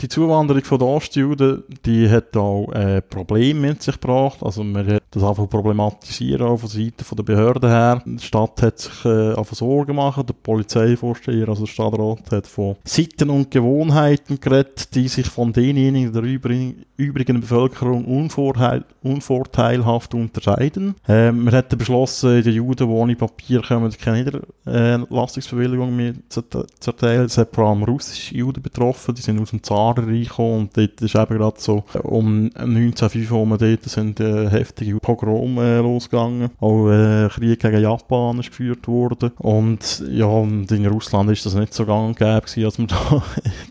[0.00, 4.38] Die Zuwanderung von den Ostjuden, die hat auch äh, Probleme mit sich gebracht.
[4.42, 8.02] Also man hat das einfach problematisieren auch von Seiten der Behörden her.
[8.04, 10.28] Die Stadt hat sich äh, Sorgen gemacht.
[10.28, 16.12] Der Polizeivorsteher, also der Stadtrat, hat von Sitten und Gewohnheiten geredet, die sich von denjenigen
[16.12, 20.96] der übrigen, Bevölkerung unvorteil, unvorteilhaft unterscheiden.
[21.08, 26.90] Ähm, man hat beschlossen, den Juden, die ohne Papier kommen, keine Niederlassungsbewilligung mehr zu, zu
[26.90, 27.24] erteilen.
[27.24, 31.00] Es hat vor allem russische Juden betroffen, die sind aus dem Zarenreich gekommen und dort
[31.00, 36.50] ist eben gerade so um 1905 herum, dort sind äh, heftige Pogrome äh, losgegangen.
[36.58, 39.30] Auch äh, Krieg gegen Japan ist geführt worden.
[39.38, 42.86] Und ja, und in Russland ist das nicht so gang und gäbe gewesen, als man
[42.88, 43.22] da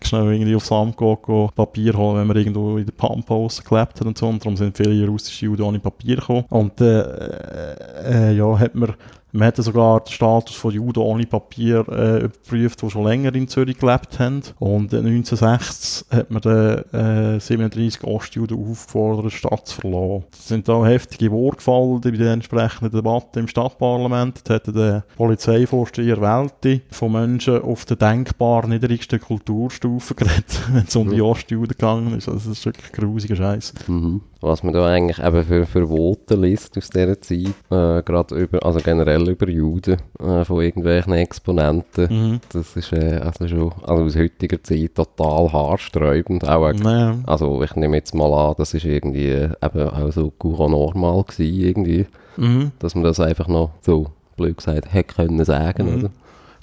[0.02, 4.08] schnell irgendwie aufs Amt geht, Papier holen, wenn man irgendwo in der Pampa rausgeklebt hat
[4.08, 4.28] und so.
[4.28, 6.46] Und darum sind viele russische Juden ohne Papier gekommen.
[6.50, 8.94] Und äh, äh, ja, hat man
[9.36, 13.48] man hat sogar den Status von Juden ohne Papier äh, überprüft, die schon länger in
[13.48, 14.42] Zürich gelebt haben.
[14.60, 20.24] Und äh, 1960 hat man den äh, 37 Ostjuden aufgefordert, die Stadt zu verlassen.
[20.32, 24.42] Es sind da heftige Worte gefallen bei der entsprechenden Debatte im Stadtparlament.
[24.46, 30.96] Da hat der Polizeivorsteher Welti von Menschen auf der denkbar niedrigsten Kulturstufe geredet, wenn es
[30.96, 32.30] um die Ostjuden gegangen ist.
[32.30, 33.74] Also das ist wirklich grusiger Scheiß.
[33.88, 34.22] Mhm.
[34.42, 38.64] Was man da eigentlich eben für, für Voten liest aus dieser Zeit, äh, gerade über,
[38.66, 42.40] also generell über Juden äh, von irgendwelchen Exponenten, Mhm.
[42.52, 46.48] das ist äh, also schon also aus heutiger Zeit total haarsträubend.
[46.48, 47.16] Auch, Naja.
[47.26, 51.56] also ich nehme jetzt mal an, das ist irgendwie äh, eben auch so normal gewesen,
[51.66, 52.06] irgendwie,
[52.38, 52.72] Mhm.
[52.80, 55.98] dass man das einfach noch so blöd gesagt hätte können sagen, Mhm.
[56.00, 56.10] oder?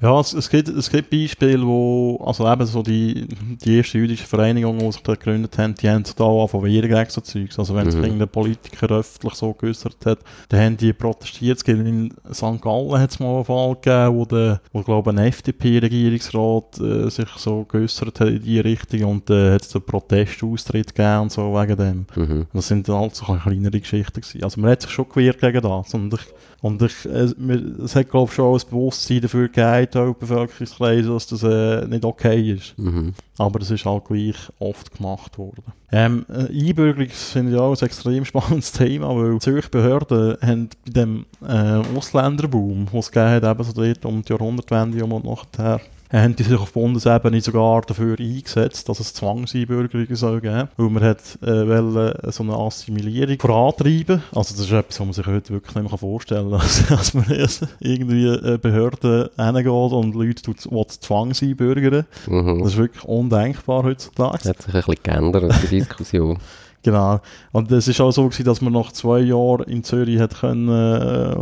[0.03, 3.29] Ja, es, es, gibt, es gibt Beispiele, wo, also eben so die,
[3.65, 6.89] die ersten jüdischen Vereinigungen, die sich da gegründet haben, die haben sich da angefangen wehren
[6.89, 7.59] gegen so Zeugs.
[7.59, 8.05] Also wenn sich Mhm.
[8.07, 11.59] irgendein Politiker öffentlich so geäußert hat, dann haben die protestiert.
[11.59, 12.61] Es gibt in St.
[12.61, 17.29] Gallen hat es mal einen Fall gegeben, wo, der, wo glaube ein FDP-Regierungsrat äh, sich
[17.37, 21.53] so geäußert hat in die Richtung und äh, hat es einen Protestaustritt gegeben und so
[21.55, 22.07] wegen dem.
[22.17, 22.47] Mhm.
[22.53, 24.43] Das sind dann halt so kleinere Geschichten gewesen.
[24.45, 25.95] Also man hat sich schon gewehrt gegen das.
[25.95, 26.21] Und ich,
[26.63, 30.19] und ich, äh, mir- es hat glaube ich schon ein Bewusstsein dafür gegeben, auch in
[30.19, 32.79] Bevölkerungskreisen, dass das äh, nicht okay ist.
[32.79, 33.13] Mhm.
[33.39, 35.65] Aber das ist halt gleich oft gemacht worden.
[35.91, 40.69] Ähm, äh, Einbürgerung finde ich auch ein extrem spannendes Thema, weil die Zürich Behörden haben
[40.87, 45.25] bei dem äh, Ausländerboom, den es gegeben hat, eben so dort um die Jahrhundertwende und
[45.25, 45.79] nachher, äh,
[46.21, 51.03] haben die sich auf Bundesebene sogar dafür eingesetzt, dass es Zwangseinbürgerungen soll geben Weil man
[51.03, 54.23] hat äh, wollen, äh, so eine Assimilierung vorantreiben.
[54.35, 56.61] Also das ist etwas, was man sich heute wirklich nicht mehr vorstellen kann.
[56.63, 62.05] Dass, dass man jetzt irgendwie äh, Behörden hingeht und Leute tut, zwangseinbürgern.
[62.27, 62.59] Mhm.
[62.63, 64.49] Das ist wirklich undenkbar heutzutage.
[64.49, 66.39] Hat sich ein bisschen geändert, die Diskussion.
[66.83, 67.21] Genau.
[67.53, 70.69] Und es ist auch so gewesen, dass man nach zwei Jahren in Zürich hat können,
[70.69, 71.37] äh,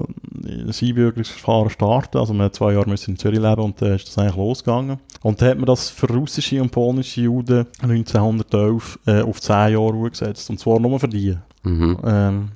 [0.44, 2.18] ein Einbürgerungsverfahren starten.
[2.18, 4.98] Also man hat zwei Jahre müssen in Zürich leben und dann ist das eigentlich losgegangen.
[5.22, 9.94] Und dann hat man das für russische und polnische Juden 1911 äh, auf zehn Jahre
[9.94, 10.50] hochgesetzt.
[10.50, 11.36] Und zwar nur für die.
[11.62, 11.98] Mhm.
[12.04, 12.48] Ähm,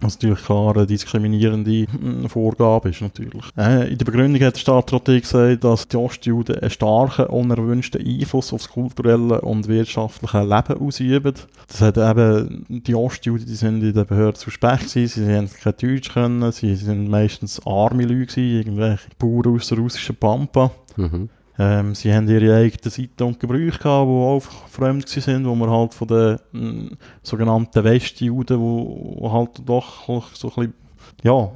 [0.00, 3.44] was natürlich klar eine diskriminierende mm, Vorgabe ist, natürlich.
[3.56, 8.52] Äh, in der Begründung hat der Stadtrat gesagt, dass die Ostjuden einen starken, unerwünschten Einfluss
[8.52, 11.34] auf das kulturelle und wirtschaftliche Leben ausüben.
[11.68, 15.74] Das hat eben, die Ostjuden, die sind in der Behörde suspekt gewesen, sie haben kein
[15.80, 20.70] Deutsch können, sie sind meistens arme Leute gewesen, irgendwelche Bauern aus der russischen Pampa.
[20.96, 21.28] Mhm.
[21.62, 25.68] Ähm, sie haben ihre eigenen Seiten und Gebrüche gehabt, die auch fremd waren, wo man
[25.68, 30.74] halt von den mm, sogenannten Westjuden, wo halt doch so ein bisschen,
[31.22, 31.52] ja,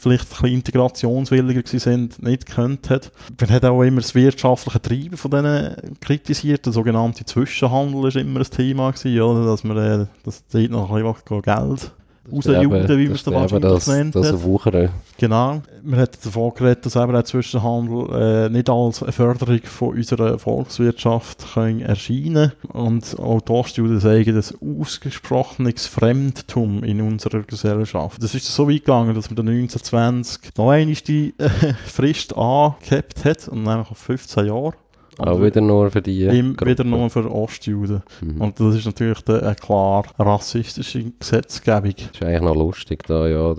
[0.00, 3.12] vielleicht ein bisschen integrationswilliger sind, nicht gekannt hat.
[3.40, 6.66] Man hat auch immer das wirtschaftliche Treiben von denen kritisiert.
[6.66, 9.46] Der sogenannte Zwischenhandel ist immer ein Thema gewesen, oder?
[9.46, 11.92] dass man äh, dass dort noch ein bisschen Geld
[12.30, 14.42] rausjuden, wie man es das, wahrscheinlich das, das.
[14.42, 14.90] Wuchern.
[15.18, 15.62] Genau.
[15.82, 20.38] Man hat davon geredet, dass eben der Zwischenhandel äh, nicht als eine Förderung von unserer
[20.38, 28.22] Volkswirtschaft können erscheinen Und auch die Ostjuden sagen, das ausgesprochenes Fremdtum in unserer Gesellschaft.
[28.22, 31.48] Das ist so weit gegangen, dass man dann 1920 noch einmal die äh,
[31.86, 34.74] Frist angehabt hat, und nämlich auf 15 Jahre.
[35.18, 38.02] Auch wieder nur für die Im, wieder nur für Ostjuden.
[38.20, 38.40] Mhm.
[38.40, 41.94] Und das ist natürlich de- eine klar rassistische Gesetzgebung.
[41.96, 43.54] Das ist eigentlich noch lustig da, ja.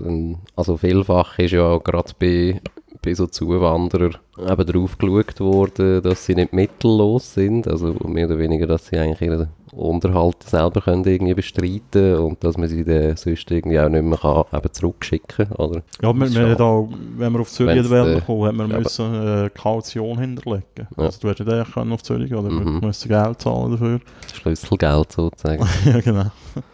[0.54, 2.60] Also vielfach ist ja gerade bei,
[3.02, 8.38] bei so Zuwanderern eben drauf geschaut worden, dass sie nicht mittellos sind, also mehr oder
[8.38, 13.16] weniger, dass sie eigentlich ihren Unterhalt selber können irgendwie bestreiten und dass man sie dann
[13.16, 15.82] sonst irgendwie auch nicht mehr kann, eben zurückschicken oder?
[16.02, 18.82] Ja, wir, wir auch, wenn wir auf Zürich Wenn's, wollen äh, kommen, hat man aber-
[18.82, 20.64] müssen äh, Kaution hinterlegen.
[20.76, 21.04] Ja.
[21.04, 22.80] Also du hättest können auf Zürich oder Mhm.
[22.80, 24.00] wir müssen Geld zahlen dafür.
[24.34, 25.66] Schlüsselgeld sozusagen.
[25.84, 26.30] ja, genau.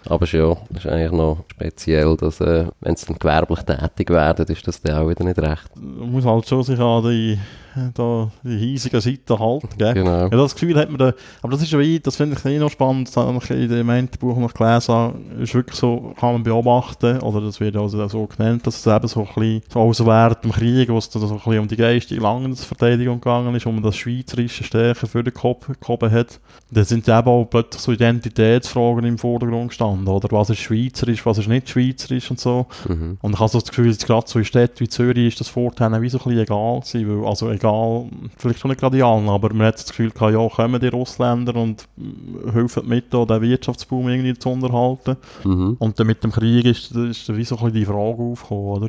[0.07, 3.61] Aber es ist ja, es ist eigentlich noch speziell, dass äh, wenn sie dann gewerblich
[3.63, 5.71] tätig werden, ist das dann auch wieder nicht recht.
[5.77, 7.39] Man muss halt schon sich an die,
[7.95, 9.95] da, die hiesigen Seiten halten, gell?
[9.95, 10.23] Genau.
[10.25, 12.59] Ja, das Gefühl hat man da, aber das ist ja wie, das finde ich eh
[12.59, 16.43] noch spannend, das habe ich in dem Mentorbuch noch gelesen, ist wirklich so, kann man
[16.43, 19.81] beobachten, oder das wird also auch so genannt, dass es eben so ein bisschen, so
[19.81, 23.55] also während dem Krieg, wo es dann so ein bisschen um die geistige Landesverteidigung gegangen
[23.55, 26.41] ist, wo man das schweizerische stärker für den Kopf gehoben hat,
[26.75, 31.37] dann sind eben auch plötzlich so Identitätsfragen im Vordergrund gestanden, oder was ist schweizerisch, was
[31.37, 32.67] ist nicht schweizerisch und so.
[32.89, 33.19] Mhm.
[33.21, 35.49] Und ich habe so das Gefühl, jetzt gerade so in Städten wie Zürich ist das
[35.49, 38.07] vorher wie so ein bisschen egal gewesen, weil, also egal,
[38.39, 41.57] vielleicht schon nicht gerade allen, aber man hat das Gefühl gehabt, ja, kommen die Russländer
[41.57, 45.17] und mm, helfen mit, da den Wirtschaftsboom irgendwie zu unterhalten.
[45.45, 45.77] Mhm.
[45.79, 48.89] Und dann mit dem Krieg ist, ist wie so ein bisschen die Frage aufgekommen, oder?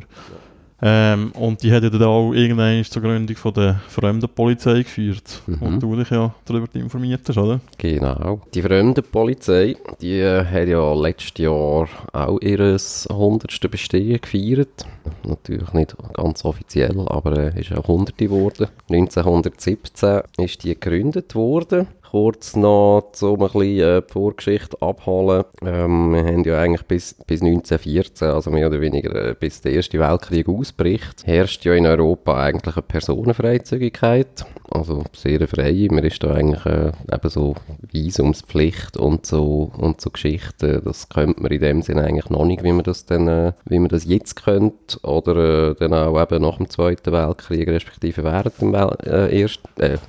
[0.86, 5.40] Ähm, und die hat ja dann auch irgendwann zur Gründung von der Fremdenpolizei geführt.
[5.46, 5.62] Mhm.
[5.62, 7.60] Und du dich ja darüber informiert hast, oder?
[7.78, 8.42] Genau.
[8.52, 13.70] Die Fremdenpolizei, die äh, hat ja letztes Jahr auch ihr 100.
[13.70, 14.84] Bestehen gefeiert.
[15.26, 18.68] Natürlich nicht ganz offiziell, aber äh, ist auch 100 geworden.
[18.90, 21.86] 1917 ist die gegründet worden.
[22.14, 25.42] Kurz noch, um ein bisschen äh, die Vorgeschichte abholen.
[25.66, 29.72] Ähm, wir haben ja eigentlich bis, bis 1914, also mehr oder weniger äh, bis der
[29.72, 34.46] Erste Weltkrieg ausbricht, herrscht ja in Europa eigentlich eine Personenfreizügigkeit.
[34.70, 35.88] Also sehr frei.
[35.90, 37.56] Man ist da eigentlich äh, eben so
[37.90, 40.82] Visumspflicht und so, und so Geschichten.
[40.84, 43.80] Das könnte man in dem Sinne eigentlich noch nicht, wie man das dann, äh, wie
[43.80, 45.00] man das jetzt könnte.
[45.02, 49.60] Oder dann auch eben nach dem Zweiten Weltkrieg, respektive während dem, Wel erst,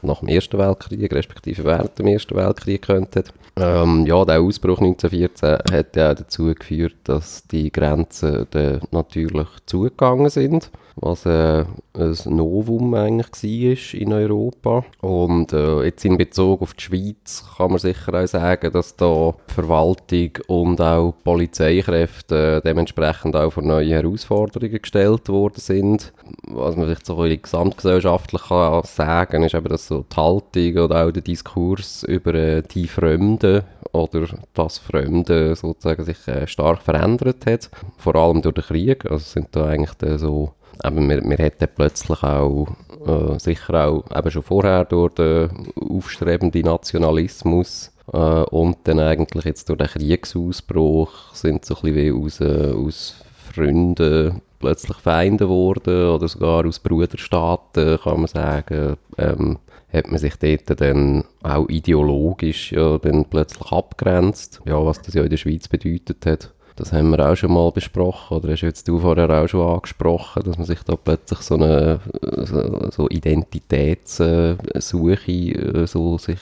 [0.03, 3.23] nach dem Ersten Weltkrieg, respektive während dem Ersten Weltkrieg könnte.
[3.57, 8.47] Ähm, ja, der Ausbruch 1914 hat ja dazu geführt, dass die Grenzen
[8.91, 14.85] natürlich zugegangen sind, was äh, ein Novum eigentlich war in Europa.
[15.01, 19.33] Und äh, jetzt in Bezug auf die Schweiz kann man sicher auch sagen, dass da
[19.49, 26.13] die Verwaltung und auch die Polizeikräfte äh, dementsprechend auch vor neue Herausforderungen gestellt worden sind.
[26.47, 31.05] Was man vielleicht so ein gesamtgesellschaftlich kann sagen ist eben, dass so die Haltung oder
[31.05, 37.45] auch der Diskurs über äh, die Fremden oder das Fremde sozusagen sich äh, stark verändert
[37.45, 37.69] hat.
[37.97, 39.05] Vor allem durch den Krieg.
[39.05, 42.67] Also sind da eigentlich so aber wir, wir hätten plötzlich auch,
[43.05, 49.69] äh, sicher auch eben schon vorher durch den aufstrebenden Nationalismus äh, und dann eigentlich jetzt
[49.69, 53.15] durch den Kriegsausbruch sind so ein bisschen wie aus, äh, aus
[53.53, 58.97] Freunden plötzlich Feinde geworden oder sogar aus Bruderstaaten, kann man sagen.
[59.17, 59.59] Ähm,
[59.93, 65.23] hat man sich dort dann auch ideologisch ja, dann plötzlich abgrenzt, ja, was das ja
[65.23, 66.54] in der Schweiz bedeutet hat.
[66.77, 70.43] Das haben wir auch schon mal besprochen, oder hast jetzt du vorher auch schon angesprochen,
[70.43, 72.01] dass man sich da plötzlich so eine
[72.43, 76.39] so, so Identitätssuche äh, so sich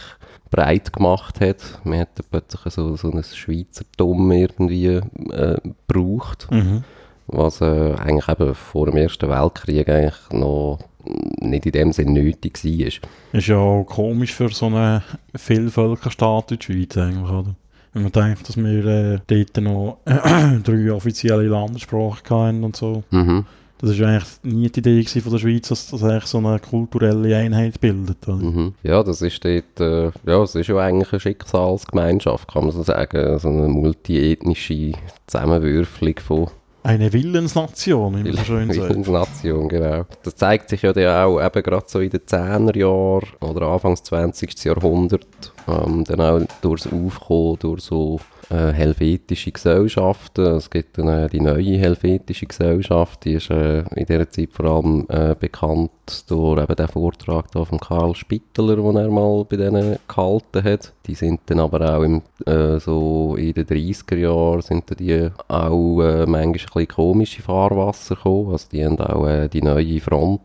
[0.50, 1.58] breit gemacht hat.
[1.84, 6.84] Man hat da plötzlich so, so ein Schweizertum irgendwie äh, gebraucht, Mhm.
[7.28, 10.80] was äh, eigentlich eben vor dem Ersten Weltkrieg eigentlich noch
[11.40, 12.88] nicht in dem Sinn nötig war.
[13.34, 15.02] Ist ja auch komisch für so einen
[15.36, 17.56] Vielvölkerstaat in der Schweiz eigentlich, oder?
[17.94, 23.04] Wenn man denkt, dass wir äh, dort noch drei offizielle Landessprachen hatten und so.
[23.12, 23.46] Mhm.
[23.84, 26.58] Das ist ja eigentlich nie die Idee von der Schweiz, dass das eigentlich so eine
[26.58, 28.26] kulturelle Einheit bildet.
[28.26, 28.76] Mhm.
[28.82, 32.82] Ja, das ist dort, äh, ja, es ist ja eigentlich eine Schicksalsgemeinschaft, kann man so
[32.82, 33.38] sagen.
[33.40, 34.94] So eine multiethnische
[35.28, 36.48] Zusammenwürfelung von
[36.84, 38.90] Eine Willensnation, wie man so schön sagt.
[38.90, 40.06] Willensnation, genau.
[40.22, 44.04] Das zeigt sich ja dann auch eben gerade so in den 10er Jahren oder Anfangs
[44.04, 44.66] 20.
[44.66, 50.46] Jahrhundert, ähm, dann auch durchs Aufkommen, durch so äh, helvetische Gesellschaften.
[50.46, 54.66] Es gibt dann äh, die neue helvetische Gesellschaft, die ist äh, in dieser Zeit vor
[54.66, 55.92] allem äh, bekannt
[56.28, 60.94] durch eben den Vortrag da von Karl Spitteler, den er mal bei denen gehalten hat.
[61.06, 66.02] Die sind dann aber auch im, äh, so in den 30er Jahren sind die auch
[66.02, 68.52] äh, manchmal ein bisschen komische Fahrwasser gekommen.
[68.52, 70.42] Also die haben auch die neue Front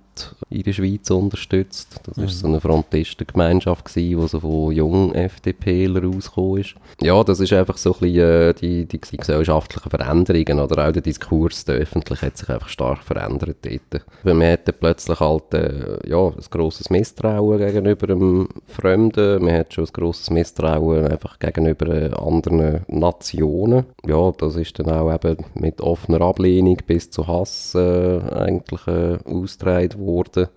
[0.50, 2.00] in der Schweiz unterstützt.
[2.04, 2.28] Das war mhm.
[2.28, 6.74] so eine Frontistengemeinschaft, die so von jungen FDPler rausgekommen ist.
[7.02, 11.02] Ja, das ist einfach so ein bisschen äh, die, die, gesellschaftlichen Veränderungen oder auch der
[11.02, 14.04] Diskurs, der öffentlich hat sich einfach stark verändert dort.
[14.22, 19.74] Weil man hatte plötzlich halt äh, ja, ein grosses Misstrauen gegenüber einem Fremden, man hat
[19.74, 23.86] schon ein grosses Misstrauen einfach gegenüber äh, anderen Nationen.
[24.06, 29.18] Ja, das ist dann auch eben mit offener Ablehnung bis zu Hass äh, eigentlich äh,
[29.24, 30.07] ausgetragen worden.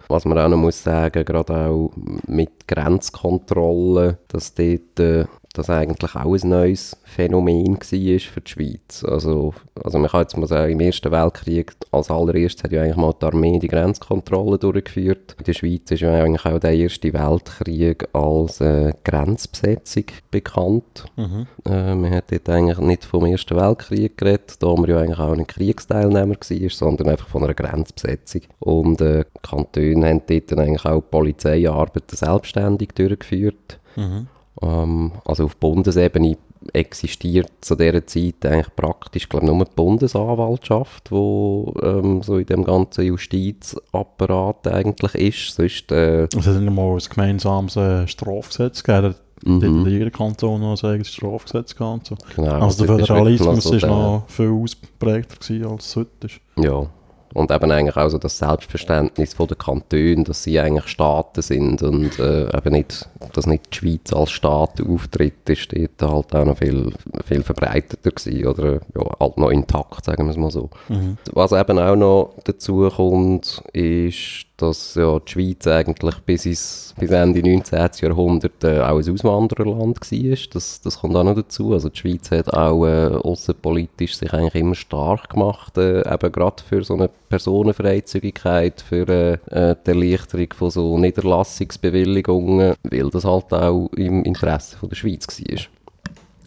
[0.08, 1.92] Was man auch noch muss sagen, gerade auch
[2.28, 9.04] mit Grenzkontrollen, dass dort äh, das eigentlich auch ein neues Phänomen war für die Schweiz.
[9.04, 12.96] Also, also man kann jetzt mal sagen, im Ersten Weltkrieg als allererstes hat ja eigentlich
[12.96, 15.36] mal die Armee die Grenzkontrolle durchgeführt.
[15.40, 21.06] In der Schweiz ist ja eigentlich auch der Erste Weltkrieg als äh, Grenzbesetzung bekannt.
[21.18, 21.48] Mhm.
[21.66, 25.34] Äh, man hat dort eigentlich nicht vom Ersten Weltkrieg geredet, da man ja eigentlich auch
[25.34, 28.42] ein Kriegsteilnehmer war, sondern einfach von einer Grenzbesetzung.
[28.60, 33.80] Und äh, Kantone haben dort dann eigentlich auch Polizeiarbeiten selbstständig durchgeführt.
[33.98, 34.28] Mhm.
[34.62, 36.38] Ähm, also auf Bundesebene
[36.74, 42.64] existiert zu dieser Zeit eigentlich praktisch, glaube nur die Bundesanwaltschaft, die ähm, so in dem
[42.64, 45.56] ganzen Justizapparat eigentlich ist.
[45.56, 49.16] Sonst, äh, es hat nicht mal ein gemeinsames äh, Strafgesetz gegeben.
[49.44, 49.88] Mhm.
[49.88, 52.08] Jeder Kanton noch ein eigenes Strafgesetz gehabt.
[52.08, 52.16] So.
[52.36, 55.38] Genau, also der Föderalismus war noch viel ausprägter
[55.68, 56.40] als es heute ist.
[56.58, 56.86] Ja,
[57.34, 61.82] und eben eigentlich auch so das Selbstverständnis von den Kantonen, dass sie eigentlich Staaten sind
[61.84, 66.46] und äh, eben nicht, dass nicht die Schweiz als Staat auftritt, ist dort halt auch
[66.46, 66.94] noch viel,
[67.26, 70.70] viel verbreiteter gewesen oder ja, halt noch intakt, sagen wir es mal so.
[70.90, 71.18] Mhm.
[71.34, 77.12] Was eben auch noch dazu kommt, ist, dass ja, die Schweiz eigentlich bis, ins, bis
[77.12, 77.90] Ende 19.
[78.02, 80.38] Jahrhundert äh, auch ein Auswandererland war.
[80.54, 81.74] Das, das kommt auch noch dazu.
[81.74, 86.64] Also die Schweiz hat auch äh, außenpolitisch sich eigentlich immer stark gemacht, äh, eben gerade
[86.64, 89.34] für so eine Personenfreizügigkeit, für äh,
[89.72, 95.28] äh, die Erleichterung von so Niederlassungsbewilligungen, weil das halt auch im Interesse von der Schweiz
[95.28, 95.60] war.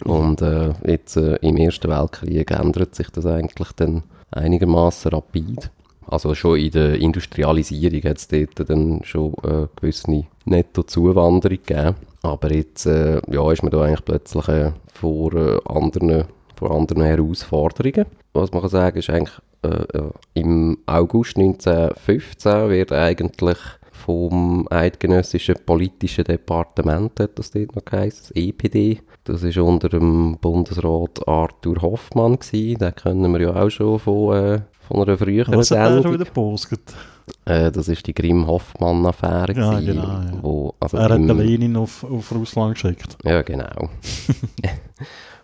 [0.05, 5.71] Und äh, jetzt äh, im Ersten Weltkrieg ändert sich das eigentlich dann einigermaßen rapid.
[6.07, 11.97] Also schon in der Industrialisierung hat es dort dann schon äh, gewisse Netto-Zuwanderung gegeben.
[12.23, 16.25] Aber jetzt äh, ja, ist man da eigentlich plötzlich äh, vor, äh, anderen,
[16.57, 18.07] vor anderen Herausforderungen.
[18.33, 20.03] Was man kann sagen ist eigentlich, äh,
[20.35, 23.59] im August 1915 wird eigentlich
[24.05, 29.01] vom Eidgenössischen Politischen Departement, hat das dort noch geheißen, das EPD.
[29.25, 32.79] Das war unter dem Bundesrat Arthur Hoffmann gewesen.
[32.79, 35.89] Den kennen wir ja auch schon von äh, von einer früheren Was Sendung.
[35.89, 36.95] Was hat er wieder gepostet?
[37.45, 39.53] Äh, das ist die Grimm-Hoffmann-Affäre.
[39.55, 40.03] Ja, genau.
[40.03, 40.33] Ja.
[40.43, 43.17] Wo, also er hat Lenin auf, auf Russland geschickt.
[43.25, 43.89] Ja, genau.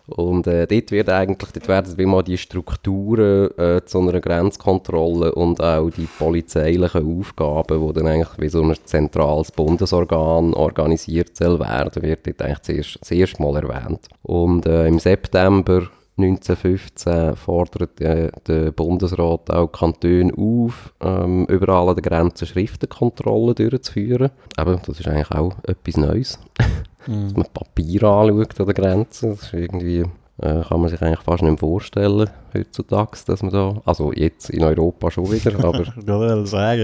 [0.07, 5.33] Und äh, dort, wird eigentlich, dort werden wie mal die Strukturen äh, zu einer Grenzkontrolle
[5.33, 11.59] und auch die polizeilichen Aufgaben, die dann eigentlich wie so ein zentrales Bundesorgan organisiert soll
[11.59, 14.07] werden, wird dort eigentlich zuerst, zuerst mal erwähnt.
[14.23, 15.83] Und äh, im September
[16.23, 24.31] 1915 fordert der, der Bundesrat auch Kantone auf, ähm, überall an den Grenzen Schriftenkontrollen durchzuführen.
[24.57, 26.39] Aber das ist eigentlich auch etwas Neues.
[27.07, 27.23] Mhm.
[27.23, 30.05] Dass man Papier anschaut an den Grenzen, das ist irgendwie
[30.41, 34.49] äh, kann man sich eigentlich fast nicht mehr vorstellen heutzutage, dass man da, also jetzt
[34.49, 35.81] in Europa schon wieder, aber...
[35.81, 36.81] ich will sagen,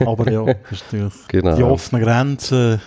[0.00, 0.06] ja.
[0.06, 0.44] aber ja,
[1.28, 1.56] genau.
[1.56, 2.80] die offenen Grenzen,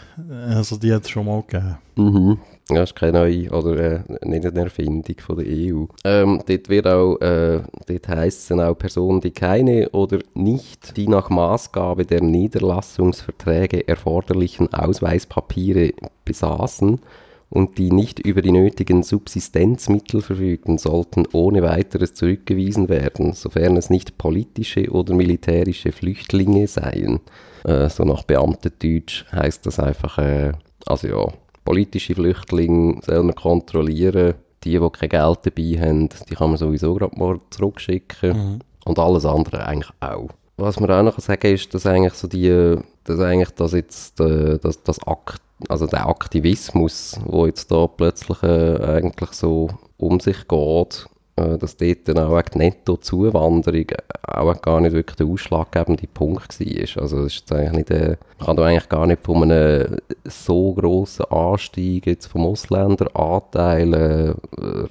[0.49, 1.77] also die hat es schon mal gegeben.
[1.95, 2.38] Mhm.
[2.69, 5.86] Ja, das ist keine neue, oder äh, nicht eine Erfindung von der EU.
[6.06, 10.95] Ähm, dort wird auch, äh, dort heisst es dann auch Personen, die keine oder nicht
[10.95, 15.91] die nach Maßgabe der Niederlassungsverträge erforderlichen Ausweispapiere
[16.23, 17.02] besaßen,
[17.54, 23.91] und die nicht über die nötigen Subsistenzmittel verfügten, sollten ohne weiteres zurückgewiesen werden, sofern es
[23.91, 27.19] nicht politische oder militärische Flüchtlinge seien.
[27.63, 30.54] Äh, so nach Beamtendeutsch heißt das einfach, äh,
[30.88, 31.28] also ja,
[31.63, 36.93] politische Flüchtlinge soll man kontrollieren, die, die kein Geld dabei haben, die kann man sowieso
[36.95, 38.60] gerade mal zurückschicken mhm.
[38.86, 40.30] und alles andere eigentlich auch.
[40.58, 44.19] Was man auch noch sagen kann, ist, dass eigentlich so die, dass eigentlich das jetzt,
[44.19, 50.19] äh, das, das Akt also der Aktivismus, wo jetzt da plötzlich äh, eigentlich so um
[50.19, 53.88] sich geht, dass dort dann auch die Netto-Zuwanderung
[54.28, 57.02] auch gar nicht wirklich der ausschlaggebende Punkt war.
[57.02, 61.26] Also ist eigentlich nicht, äh, man kann da eigentlich gar nicht von einem so grossen
[61.26, 64.34] Anstieg jetzt vom Ausländeranteil äh,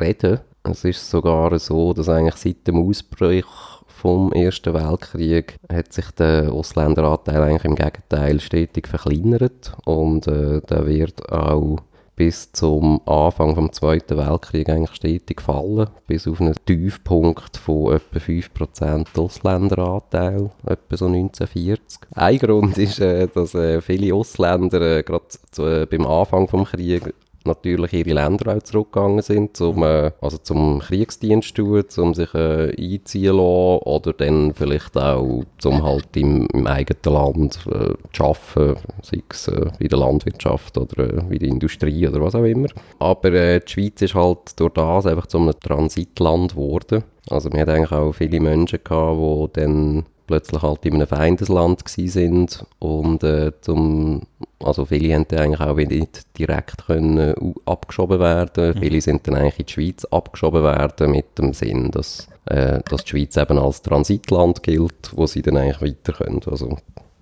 [0.02, 0.40] reden.
[0.64, 6.52] Es ist sogar so, dass eigentlich seit dem Ausbruch vom Ersten Weltkrieg hat sich der
[6.52, 11.78] Ausländeranteil eigentlich im Gegenteil stetig verkleinert und äh, der wird auch
[12.16, 18.18] bis zum Anfang des Zweiten Weltkriegs eigentlich stetig gefallen, bis auf einen Tiefpunkt von etwa
[18.18, 22.00] 5% Ausländeranteil, etwa so 1940.
[22.14, 27.14] Ein Grund ist, äh, dass äh, viele Ausländer äh, gerade beim Anfang des Krieges
[27.46, 32.74] natürlich ihre Länder auch zurückgegangen sind, zum, äh, also zum Kriegsdienst tun, um sich äh,
[32.78, 38.80] einziehen lassen oder dann vielleicht auch zum halt im, im eigenen Land äh, zu arbeiten,
[39.02, 42.68] sei es äh, in der Landwirtschaft oder äh, in der Industrie oder was auch immer.
[42.98, 47.04] Aber äh, die Schweiz ist halt durch das einfach zu einem Transitland geworden.
[47.28, 51.82] Also wir hatten eigentlich auch viele Menschen gehabt, die dann plötzlich halt in einem Feindesland
[51.86, 54.22] sind und äh, zum,
[54.62, 57.34] also viele haben dann eigentlich auch nicht direkt können
[57.66, 58.74] abgeschoben werden.
[58.74, 58.78] Mhm.
[58.80, 63.04] Viele sind dann eigentlich in die Schweiz abgeschoben werden mit dem Sinn, dass, äh, dass
[63.04, 66.40] die Schweiz eben als Transitland gilt, wo sie dann eigentlich weiter können.
[66.46, 66.76] Also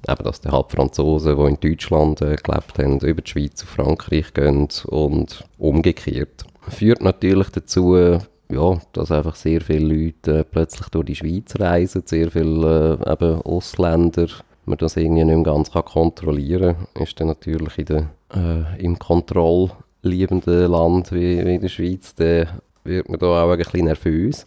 [0.09, 3.71] eben, dass die halt Franzosen, die in Deutschland äh, gelebt haben, über die Schweiz auf
[3.71, 6.45] Frankreich gehen und umgekehrt.
[6.69, 8.19] Führt natürlich dazu,
[8.51, 13.13] ja, dass einfach sehr viele Leute äh, plötzlich durch die Schweiz reisen, sehr viele äh,
[13.13, 14.27] eben Ausländer,
[14.67, 18.85] man das irgendwie nicht mehr ganz kann kontrollieren kann, ist dann natürlich in der, äh,
[18.85, 22.49] im kontrollliebenden Land wie, wie in der Schweiz, dann
[22.85, 24.47] wird man da auch ein bisschen nervös.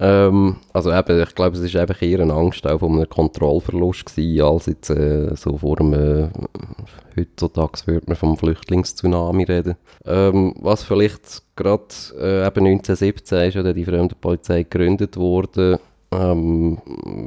[0.00, 4.06] Ähm, also eben, ich glaube, es war einfach eher eine Angst auch von einem Kontrollverlust
[4.06, 6.28] gewesen, als jetzt äh, so vor einem, äh,
[7.16, 9.76] heutzutage würde man vom Flüchtlingstsunami reden.
[10.04, 11.84] Ähm, was vielleicht gerade
[12.18, 15.78] äh, eben 1917 ist ja die Fremdenpolizei gegründet worden.
[16.10, 16.78] Ähm,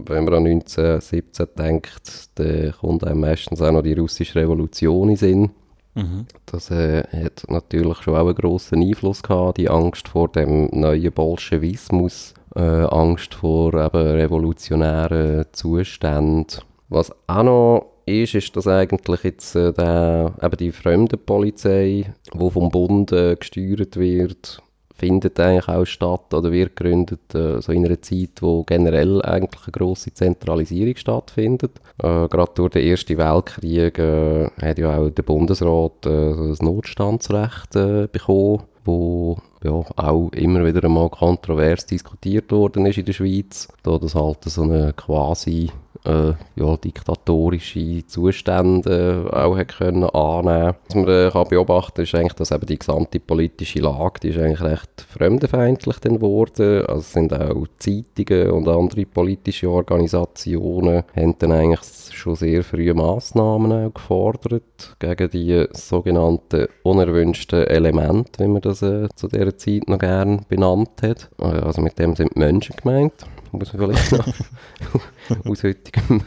[0.06, 5.16] wenn man an 1917 denkt, dann kommt einem meistens auch noch die russische Revolution in
[5.16, 5.52] Sinn.
[5.96, 6.26] Mhm.
[6.46, 11.12] Das äh, hat natürlich schon auch einen grossen Einfluss gehabt, die Angst vor dem neuen
[11.12, 16.62] Bolschewismus, äh, Angst vor eben revolutionären Zuständen.
[16.90, 22.70] Was auch noch ist, ist, dass eigentlich jetzt äh, der, eben die Fremdenpolizei, die vom
[22.70, 24.62] Bund äh, gesteuert wird,
[24.98, 29.64] findet eigentlich auch statt oder wird gegründet äh, so in einer Zeit, wo generell eigentlich
[29.66, 31.80] eine grosse Zentralisierung stattfindet.
[32.02, 37.76] Äh, Gerade durch den Ersten Weltkrieg äh, hat ja auch der Bundesrat äh, das Notstandsrecht
[37.76, 39.38] äh, bekommen, wo
[39.68, 44.44] ja, auch immer wieder einmal kontrovers diskutiert worden ist in der Schweiz, da das halt
[44.46, 45.70] so eine quasi
[46.06, 52.34] äh, ja, diktatorische Zustände auch hat können annehmen Was man äh, kann beobachten ist eigentlich,
[52.34, 56.86] dass eben die gesamte politische Lage, die ist eigentlich recht fremdenfeindlich geworden.
[56.86, 61.82] Also es sind auch Zeitungen und andere politische Organisationen haben dann eigentlich
[62.18, 69.28] schon sehr frühe Massnahmen gefordert gegen die sogenannten unerwünschten Elemente, wie man das äh, zu
[69.28, 71.30] dieser Zeit noch gerne benannt hat.
[71.38, 74.28] Also mit dem sind Menschen gemeint muss man vielleicht noch
[75.46, 76.22] aus, heutigem,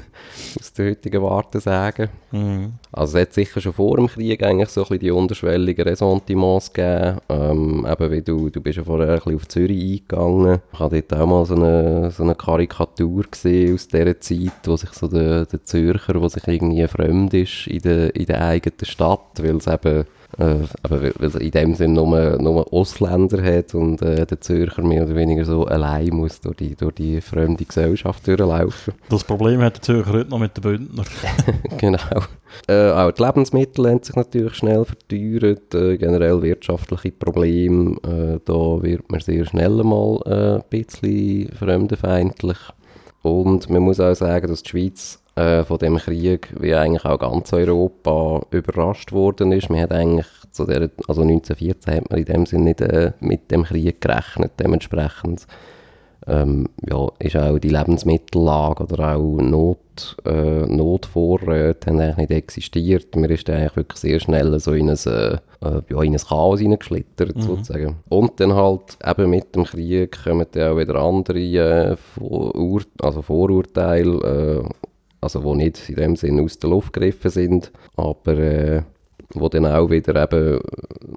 [0.59, 2.09] aus der heutigen Warte sagen.
[2.33, 2.73] Mhm.
[2.93, 6.73] Also es hat sicher schon vor dem Krieg eigentlich so ein bisschen die unterschwelligen Ressentiments
[6.73, 7.19] gegeben.
[7.29, 10.61] Ähm, eben wie du, du bist ja vorher ein bisschen auf Zürich eingegangen.
[10.73, 14.77] Ich habe dort auch mal so eine, so eine Karikatur gesehen aus dieser Zeit, wo
[14.77, 18.85] sich so der, der Zürcher, der sich irgendwie fremd ist in der, in der eigenen
[18.85, 20.05] Stadt, weil es eben
[20.39, 25.15] äh, aber in dem Sinne nur, nur Ausländer hat und äh, der Zürcher mehr oder
[25.15, 28.95] weniger so allein muss durch die, durch die fremde Gesellschaft durchlaufen.
[29.09, 31.05] Das Problem hat der Zürcher heute noch mit den Bündner.
[31.79, 31.99] genau.
[32.69, 38.83] Äh, auch die Lebensmittel haben sich natürlich schnell verteuert, äh, generell wirtschaftliche Probleme, äh, da
[38.83, 42.59] wird man sehr schnell mal äh, ein bisschen fremdenfeindlich.
[43.23, 47.19] Und man muss auch sagen, dass die Schweiz äh, von dem Krieg, wie eigentlich auch
[47.19, 49.71] ganz Europa überrascht worden ist.
[49.71, 53.51] Man hat eigentlich zu der, also 1914 hat man in dem Sinne nicht äh, mit
[53.51, 54.53] dem Krieg gerechnet.
[54.59, 55.47] Dementsprechend
[56.27, 63.17] ähm, ja, ist auch die Lebensmittellage oder auch Not, äh, Notvorräte haben eigentlich nicht existiert.
[63.17, 67.37] Man ist eigentlich wirklich sehr schnell so in ein, äh, ja, in ein Chaos hineingeschlittert,
[67.37, 67.41] mhm.
[67.41, 67.97] sozusagen.
[68.09, 73.23] Und dann halt eben mit dem Krieg kommen dann auch wieder andere äh, Vor also
[73.23, 74.80] Vorurteile äh,
[75.21, 78.83] also wo nicht in dem Sinn aus der Luft gegriffen sind, aber äh,
[79.35, 80.61] wo dann auch wieder eben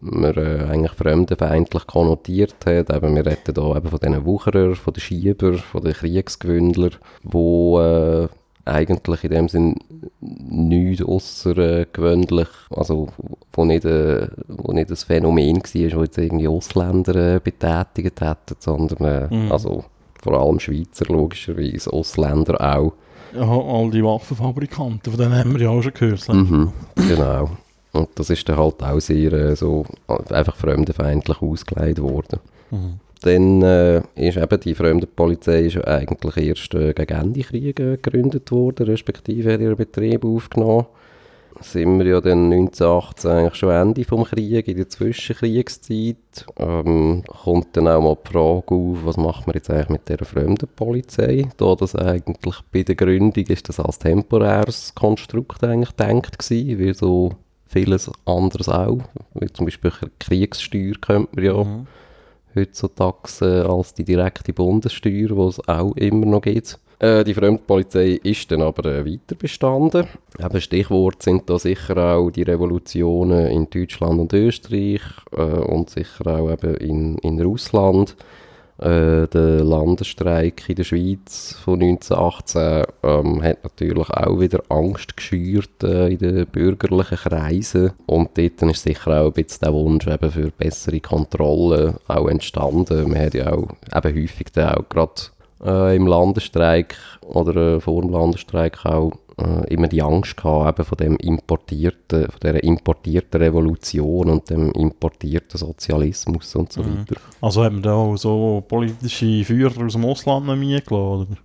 [0.01, 2.93] man äh, eigentlich fremdenfeindlich konnotiert hat.
[2.93, 6.91] Eben, wir reden hier eben von diesen Wucherer, von den Schieber, von den Kriegsgewündler,
[7.23, 8.27] wo äh,
[8.65, 9.75] eigentlich in dem Sinn
[10.21, 13.07] nichts außergewöhnlich, also
[13.51, 18.55] wo nicht, äh, wo nicht ein Phänomen war, wo jetzt irgendwie Ausländer äh, betätigt hätten,
[18.59, 19.51] sondern äh, mhm.
[19.51, 19.83] also
[20.21, 22.93] vor allem Schweizer logischerweise, Ausländer auch
[23.35, 26.27] ja, all die Waffenfabrikanten, von denen haben wir ja auch schon gehört.
[26.29, 27.51] Mhm, genau.
[27.93, 29.85] Und das ist dann halt auch sehr äh, so
[30.29, 32.39] einfach fremdenfeindlich ausgelegt worden.
[32.71, 32.99] Mhm.
[33.21, 38.85] Dann äh, ist eben die Fremdenpolizei ist eigentlich erst äh, gegen Ende Krieg gegründet worden,
[38.85, 40.87] respektive hat ihren Betrieb aufgenommen.
[41.61, 46.45] Sind wir ja dann 1918 eigentlich schon Ende vom Krieg, in der Zwischenkriegszeit.
[46.57, 50.25] Ähm, kommt dann auch mal die Frage auf, was macht man jetzt eigentlich mit dieser
[50.25, 51.49] fremden Polizei?
[51.57, 56.93] Da das eigentlich bei der Gründung ist das als temporäres Konstrukt eigentlich gedacht gewesen, wie
[56.93, 57.31] so
[57.65, 58.99] vieles anderes auch.
[59.33, 61.87] Wie zum Beispiel Kriegssteuer könnte man ja mhm.
[62.55, 66.79] heutzutage als die direkte Bundessteuer, die es auch immer noch gibt.
[67.03, 70.07] Äh, die Fremdpolizei ist dann aber äh, weiter bestanden.
[70.39, 75.01] Eben Stichwort sind da sicher auch die Revolutionen in Deutschland und Österreich
[75.33, 78.15] äh, und sicher auch eben in, in Russland.
[78.77, 85.83] Äh, der Landesstreik in der Schweiz von 1918 ähm, hat natürlich auch wieder Angst geschürt
[85.83, 87.91] äh, in den bürgerlichen Kreisen.
[88.05, 93.09] Und dort ist sicher auch ein bisschen der Wunsch eben für bessere Kontrolle auch entstanden.
[93.09, 95.21] Man hat ja auch eben häufig dann auch gerade
[95.63, 100.87] äh, im Landesstreik oder äh, vor dem Landesstreik auch äh, immer die Angst gehabt, eben
[100.87, 106.99] von dem importierten, von dieser importierten Revolution und dem importierten Sozialismus und so mhm.
[106.99, 107.15] weiter.
[107.41, 111.37] Also haben da auch so politische Führer aus dem Ausland noch mitgeladen?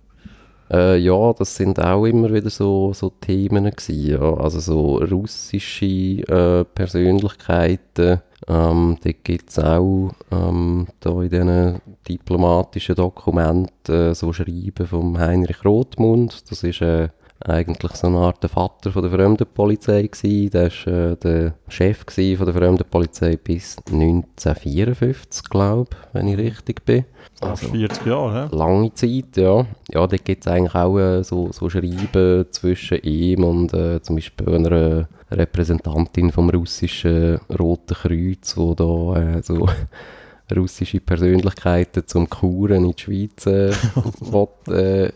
[0.71, 4.33] Äh, ja, das sind auch immer wieder so, so Themen gewesen, ja.
[4.35, 12.95] Also so russische äh, Persönlichkeiten, ähm, dort gibt es auch ähm, da in diesen diplomatischen
[12.95, 16.49] Dokumenten äh, so Schreiben von Heinrich Rothmund.
[16.49, 17.09] Das ist äh,
[17.45, 20.49] eigentlich so eine Art der Vater von der Fremdenpolizei gewesen.
[20.51, 26.83] Der war äh, der Chef von der Fremdenpolizei bis 1954, glaube ich, wenn ich richtig
[26.85, 27.05] bin.
[27.41, 28.55] Also 40 Jahre, he?
[28.55, 29.65] Lange Zeit, ja.
[29.91, 34.17] Ja, da gibt es eigentlich auch äh, so, so Schreiben zwischen ihm und äh, zum
[34.17, 39.67] Beispiel einer Repräsentantin vom russischen Roten Kreuz, wo da äh, so
[40.55, 43.71] russische Persönlichkeiten zum Kuren in die Schweiz äh,
[44.19, 45.11] will, äh,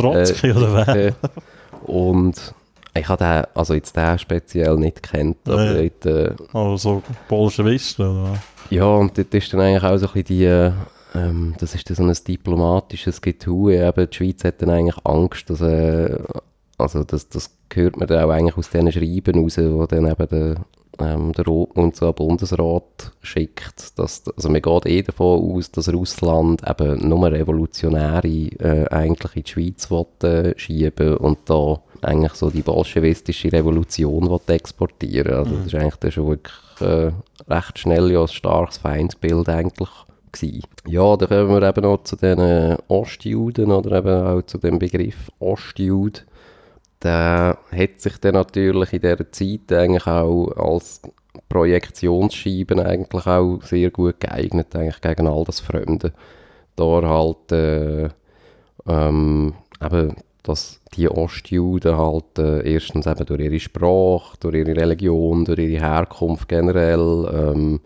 [0.00, 0.96] Trotzki äh, oder wer?
[0.96, 1.12] Äh,
[1.86, 2.54] und
[2.94, 5.92] ich habe den, also jetzt den speziell nicht kennt, aber nee.
[6.02, 8.34] dort, äh, Also Bolschewisten oder
[8.70, 11.96] Ja, und dort ist dann eigentlich auch so ein bisschen die, ähm, das ist dann
[11.96, 16.18] so ein diplomatisches Getue, eben die Schweiz hat dann eigentlich Angst, dass, äh,
[16.78, 20.28] also das, das hört man dann auch eigentlich aus diesen Schreiben raus, wo dann eben
[20.28, 20.54] der,
[21.02, 23.98] ähm, der so Bundesrat schickt.
[23.98, 29.42] Dass, also man geht eh davon aus, dass Russland eben nur Revolutionäre äh, eigentlich in
[29.42, 35.34] die Schweiz will, äh, schieben und da eigentlich so die bolschewistische Revolution will exportieren.
[35.34, 35.56] Also mhm.
[35.58, 37.12] das ist eigentlich dann schon wirklich äh,
[37.48, 39.90] recht schnell ja ein starkes Feindbild eigentlich
[40.32, 40.62] gewesen.
[40.86, 45.30] Ja, dann kommen wir eben noch zu den Ostjuden oder eben auch zu dem Begriff
[45.38, 46.20] Ostjude
[47.02, 51.00] der hat sich dann natürlich in dieser Zeit eigentlich auch als
[51.48, 56.12] Projektionsscheiben eigentlich auch sehr gut geeignet, eigentlich gegen all das Fremde.
[56.76, 58.08] Da halt äh,
[58.86, 65.44] ähm, eben, dass die Ostjuden halt äh, erstens eben durch ihre Sprache, durch ihre Religion,
[65.44, 67.80] durch ihre Herkunft generell, ähm,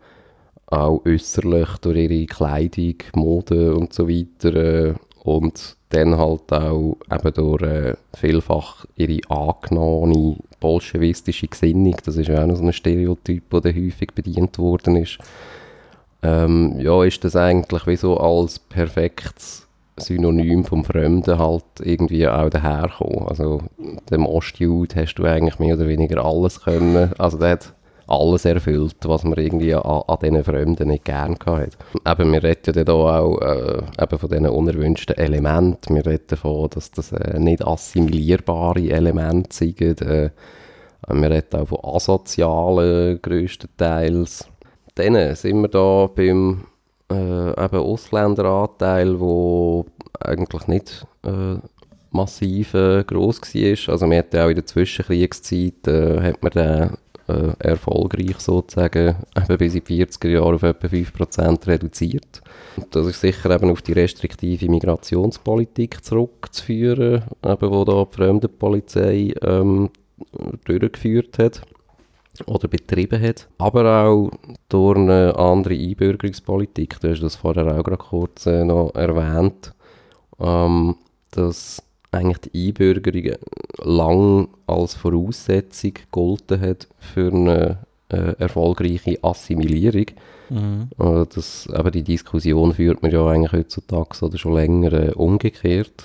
[0.67, 7.35] auch äußerlich durch ihre Kleidung, Mode und so weiter äh, und dann halt auch eben
[7.35, 13.51] durch äh, vielfach ihre angenommene bolschewistische Gesinnung, das ist ja auch noch so ein Stereotyp,
[13.51, 15.19] der häufig bedient worden ist,
[16.23, 19.67] ähm, ja, ist das eigentlich wie so als perfektes
[19.97, 23.29] Synonym vom Fremden halt irgendwie auch daherkommen.
[23.29, 23.61] Also
[24.11, 27.75] dem Ostjude hast du eigentlich mehr oder weniger alles können, also der hat
[28.07, 31.77] alles erfüllt, was man irgendwie an, an diesen Fremden nicht gerne hatte.
[32.07, 35.95] Eben, wir reden ja dann auch äh, eben von diesen unerwünschten Elementen.
[35.95, 40.03] Wir reden davon, dass das äh, nicht assimilierbare Elemente sind.
[40.03, 40.31] Äh,
[41.09, 44.49] wir reden auch von asozialen größtenteils.
[44.95, 46.67] Dann sind wir da beim
[47.11, 49.85] äh, eben Ausländeranteil, der
[50.21, 51.57] eigentlich nicht äh,
[52.11, 53.93] massiv äh, gross war.
[53.93, 56.91] Also wir hatten auch in der Zwischenkriegszeit äh, hat man den
[57.29, 62.43] äh, erfolgreich sozusagen eben bis in die 40er Jahre auf etwa 5% reduziert.
[62.91, 69.91] Das ist sicher eben auf die restriktive Migrationspolitik zurückzuführen, eben, wo da die Fremdenpolizei ähm,
[70.65, 71.63] durchgeführt hat
[72.47, 73.49] oder betrieben hat.
[73.59, 74.31] Aber auch
[74.69, 79.73] durch eine andere Einbürgerungspolitik, du hast das vorher auch gerade kurz äh, noch erwähnt,
[80.41, 80.97] ähm,
[81.31, 81.83] dass
[82.15, 83.37] eigentlich die Einbürgerung
[83.83, 90.07] lang als Voraussetzung gegolten hat für eine äh, erfolgreiche Assimilierung.
[90.51, 90.89] Mhm.
[90.99, 96.05] Äh, das, aber die Diskussion führt man ja eigentlich heutzutage oder schon länger äh, umgekehrt,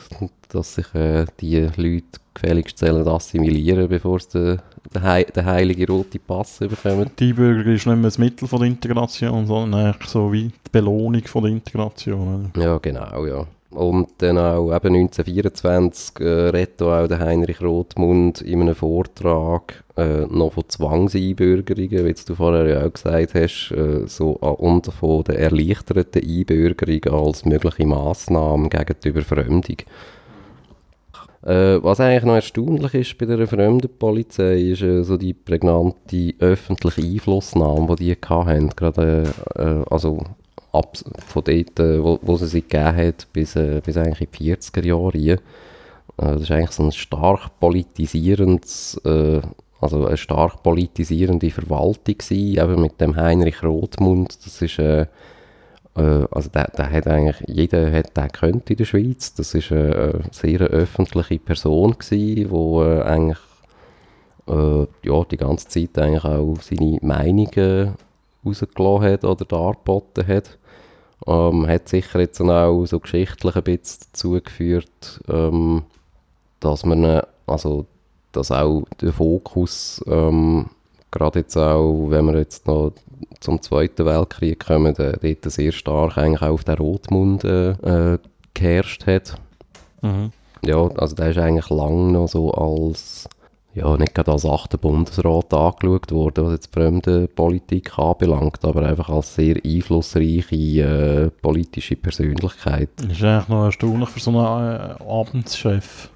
[0.50, 4.60] dass sich äh, die Leute gefälligst sollen assimilieren, bevor sie den,
[4.96, 7.10] den, He den heiligen roten Pass bekommen.
[7.20, 10.72] Die Einbürgerung ist nicht mehr das Mittel von der Integration, sondern eigentlich so wie die
[10.72, 12.52] Belohnung von der Integration.
[12.58, 13.46] Ja, genau, ja.
[13.72, 20.26] Und dann auch eben 1924 äh, redet auch der Heinrich Rothmund in einem Vortrag äh,
[20.26, 25.38] noch von Zwangseinbürgerungen, wie du vorher ja auch gesagt hast, äh, so, und von der
[25.38, 29.78] erleichterten Einbürgerung als mögliche Massnahme gegen die Überfremdung.
[31.44, 37.02] Äh, was eigentlich noch erstaunlich ist bei der Fremdenpolizei, ist äh, so die prägnante öffentliche
[37.02, 38.70] Einflussnahme, die die hatten.
[38.76, 39.24] Gerade,
[39.56, 40.20] äh, also
[40.72, 44.28] ab, von dort, äh, wo, wo sie sich gegeben hat, bis, äh, bis eigentlich in
[44.32, 45.18] die 40er Jahre.
[45.18, 45.38] Äh,
[46.18, 49.02] das ist eigentlich so ein stark politisierendes,
[49.82, 54.38] also eine stark politisierende Verwaltung gewesen, eben mit dem Heinrich Rothmund.
[54.46, 54.80] Das ist
[56.00, 59.34] äh, also der, der hat eigentlich, jeder hat den gekannt in der Schweiz.
[59.34, 63.40] Das ist eine, sehr öffentliche Person gewesen, wo äh, eigentlich
[64.48, 67.96] äh, ja, die ganze Zeit eigentlich auch seine Meinungen
[68.46, 70.58] rausgelassen hat oder dargeboten hat.
[71.28, 75.84] Ähm, hat sicher jetzt auch so geschichtlich ein bisschen dazu geführt, ähm,
[76.60, 77.86] dass man, äh, also,
[78.32, 80.70] dass auch der Fokus, ähm,
[81.12, 82.94] gerade jetzt auch, wenn wir jetzt noch
[83.40, 88.18] zum Zweiten Weltkrieg kommen, der dort sehr stark eigentlich auch auf den Rotmund äh, äh,
[88.54, 89.36] geherrscht hat.
[90.02, 90.32] Mhm.
[90.64, 93.28] Ja, also der ist eigentlich lange noch so als,
[93.80, 99.10] ja, nicht gerade als achter Bundesrat angeschaut worden, was jetzt die Fremdenpolitik anbelangt, aber einfach
[99.10, 102.90] als sehr einflussreiche äh, politische Persönlichkeit.
[102.98, 106.10] Das ist eigentlich noch erstaunlich für so einen äh, Abendschef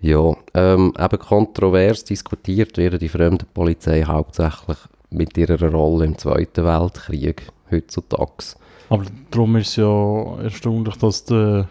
[0.00, 4.78] Ja, ähm, eben kontrovers diskutiert wird die fremde Polizei hauptsächlich
[5.10, 8.54] mit ihrer Rolle im Zweiten Weltkrieg heutzutage.
[8.90, 11.68] Aber darum ist es ja erstaunlich, dass der,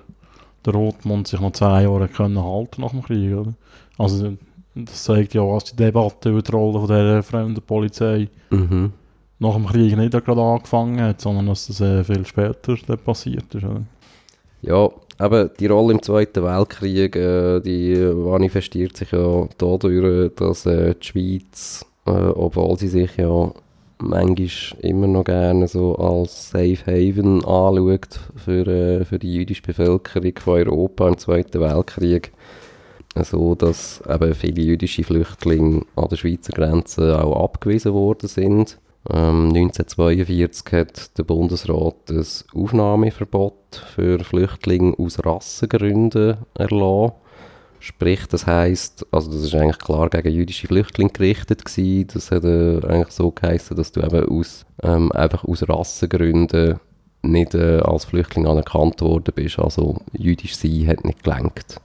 [0.68, 3.54] der Rotmund sich noch zehn Jahre können halten nach dem Krieg, oder?
[3.98, 4.34] Also
[4.76, 8.92] das zeigt ja, was die Debatte über die Rolle von der fremden Polizei mhm.
[9.40, 13.64] nach dem Krieg nicht gerade angefangen hat, sondern dass das äh, viel später passiert ist,
[13.64, 13.84] oder?
[14.62, 20.94] Ja, aber die Rolle im Zweiten Weltkrieg, äh, die manifestiert sich ja dadurch, dass äh,
[20.96, 23.52] die Schweiz, äh, obwohl sie sich ja
[24.00, 30.34] manchmal immer noch gerne so als Safe Haven anschaut für, äh, für die jüdische Bevölkerung
[30.40, 32.32] von Europa im Zweiten Weltkrieg,
[33.24, 38.78] so dass eben viele jüdische Flüchtlinge an der Schweizer Grenze auch abgewiesen worden sind.
[39.10, 47.14] Ähm, 1942 hat der Bundesrat das Aufnahmeverbot für Flüchtlinge aus Rassengründen erlassen.
[47.80, 52.08] Sprich, das heißt, also das ist eigentlich klar gegen jüdische Flüchtlinge gerichtet gewesen.
[52.14, 56.80] Das hat äh, eigentlich so geheißen, dass du eben aus, ähm, einfach aus Rassengründen
[57.22, 59.60] nicht äh, als Flüchtling anerkannt worden bist.
[59.60, 61.80] Also jüdisch sein hat nicht gelenkt.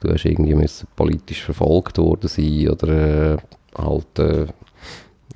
[0.00, 3.36] Du hast irgendwie müssen politisch verfolgt worden sein oder äh,
[3.76, 4.46] halt äh,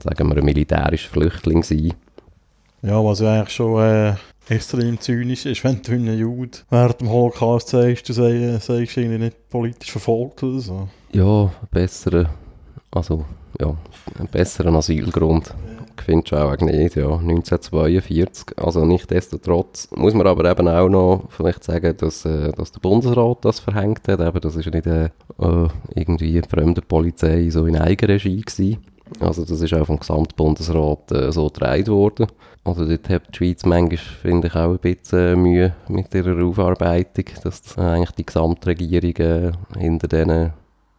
[0.03, 1.95] sagen wir, ein militärischer Flüchtling sein.
[2.83, 4.15] Ja, was ja eigentlich schon äh,
[4.49, 9.49] extrem zynisch ist, wenn du einen Jude während dem Holocaust sagst, du sagst, irgendwie nicht
[9.49, 10.88] politisch verfolgt oder so.
[11.12, 12.28] Ja, besseren,
[12.90, 13.24] also,
[13.61, 13.74] ja,
[14.18, 15.53] einen besseren Asylgrund
[16.07, 18.59] findest du auch nicht, ja, 1942.
[18.59, 23.44] Also nichtsdestotrotz muss man aber eben auch noch vielleicht sagen, dass, äh, dass der Bundesrat
[23.44, 25.07] das verhängt hat, eben, das ist nicht äh,
[25.40, 28.78] äh irgendwie eine fremde Polizei so in Eigenregie gewesen.
[29.20, 32.26] Also das ist auch vom Gesamtbundesrat äh, so getragen worden.
[32.67, 37.27] Also dort hat die Schweiz manchmal, finde ich, auch ein bisschen Mühe mit ihrer Aufarbeitung,
[37.45, 40.53] dass eigentlich die Gesamtregierung äh, hinter diesen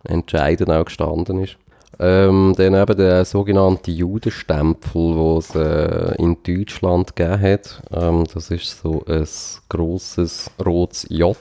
[0.05, 1.57] Entscheiden auch gestanden ist.
[1.99, 7.82] Ähm, dann eben der sogenannte Judenstempel, den es äh, in Deutschland gegeben hat.
[7.91, 9.28] Ähm, das ist so ein
[9.68, 11.36] grosses rotes J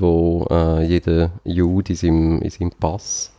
[0.00, 3.32] wo äh, jeder Jude in seinem, in seinem Pass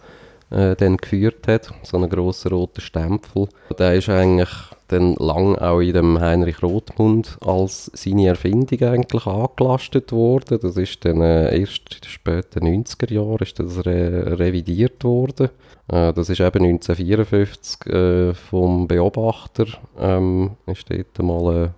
[0.52, 3.48] äh, dann geführt hat, so einen grossen roten Stempel.
[3.78, 4.50] Der ist eigentlich
[4.90, 10.60] dann lang auch in dem Heinrich Rothmund als seine Erfindung eigentlich angelastet worden.
[10.62, 15.50] Das ist dann äh, erst in den späten 90er Jahren ist das re revidiert worden.
[15.88, 19.68] Äh, das ist eben 1954 äh, vom Beobachter
[20.00, 21.70] ähm, ist dort mal äh,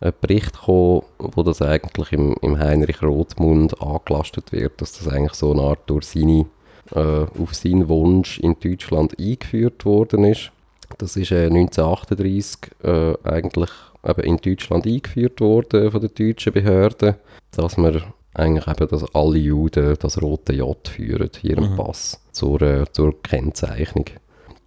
[0.00, 5.34] ein Bericht gekommen, wo das eigentlich im, im Heinrich Rothmund angelastet wird, dass das eigentlich
[5.34, 6.46] so eine Art durch seine
[6.94, 10.52] äh, auf seinen Wunsch in Deutschland eingeführt worden ist.
[10.98, 13.70] Das ist äh, 1938 äh, eigentlich
[14.06, 17.16] eben in Deutschland eingeführt worden von den deutschen Behörden,
[17.50, 18.02] dass man
[18.34, 21.76] eigentlich eben, dass alle Juden das rote J führen in ihrem mhm.
[21.76, 24.06] Pass zur, äh, zur Kennzeichnung.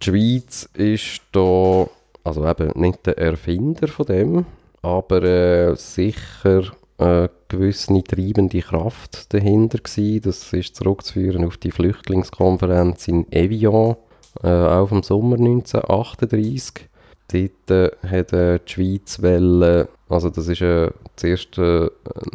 [0.00, 1.86] die Schweiz ist da,
[2.24, 4.46] also eben nicht der Erfinder von dem,
[4.82, 10.22] aber äh, sicher eine gewisse treibende Kraft dahinter gewesen.
[10.22, 13.96] Das ist zurückzuführen auf die Flüchtlingskonferenz in Evian,
[14.42, 16.88] äh, auch im Sommer 1938.
[17.32, 21.88] Dort äh, hat äh, die Schweiz wollen, also das ist äh, zuerst äh,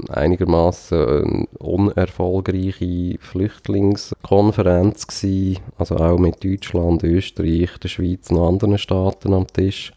[0.09, 9.33] einigermaßen eine unerfolgreiche Flüchtlingskonferenz gewesen, also auch mit Deutschland, Österreich, der Schweiz und anderen Staaten
[9.33, 9.93] am Tisch.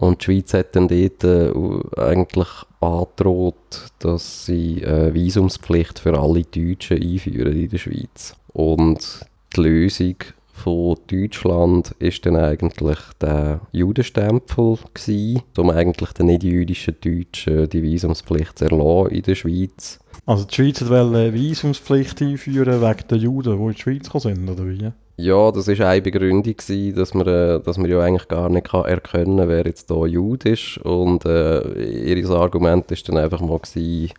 [0.00, 1.52] Und die Schweiz hat dann dort äh,
[2.00, 2.48] eigentlich
[2.80, 8.34] angedroht, dass sie äh, Visumspflicht für alle Deutschen einführen in der Schweiz.
[8.54, 10.16] Und die Lösung
[10.54, 18.58] von Deutschland ist dann eigentlich der Judenstempel gewesen, um eigentlich den nicht-jüdischen Deutschen die Visumspflicht
[18.58, 19.98] zu erlassen in der Schweiz.
[20.24, 24.48] Also die Schweiz wollte eine Visumspflicht einführen wegen der Juden, die in die Schweiz sind,
[24.48, 24.92] oder wie?
[25.22, 28.68] Ja, das war eine Begründung, gewesen, dass man, äh, dass man ja eigentlich gar nicht
[28.68, 30.78] kann erkennen kann, wer jetzt hier Jude ist.
[30.78, 34.12] Und äh, ihr Argument war dann einfach mal, gewesen,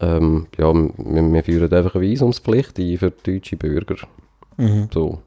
[0.00, 3.96] ähm, ja, wir, wir führen einfach eine Visumspflicht ein für deutsche Bürger.
[4.56, 4.88] Mhm.
[4.92, 5.18] So,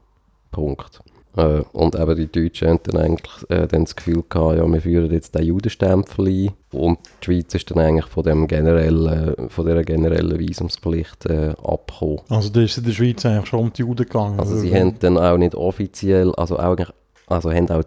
[0.50, 1.02] Punkt.
[1.36, 4.80] Äh, und eben die Deutschen haben dann eigentlich äh, dann das Gefühl gehabt, ja, wir
[4.80, 6.50] führen jetzt den Judenstempel ein.
[6.72, 12.20] Und die Schweiz ist dann eigentlich von, dem generellen, von dieser generellen Visumspflicht äh, abgekommen.
[12.28, 14.40] Also da ist in der Schweiz eigentlich schon um die Juden gegangen.
[14.40, 16.92] Also sie haben dann auch nicht offiziell, also auch, eigentlich-
[17.26, 17.82] also haben auch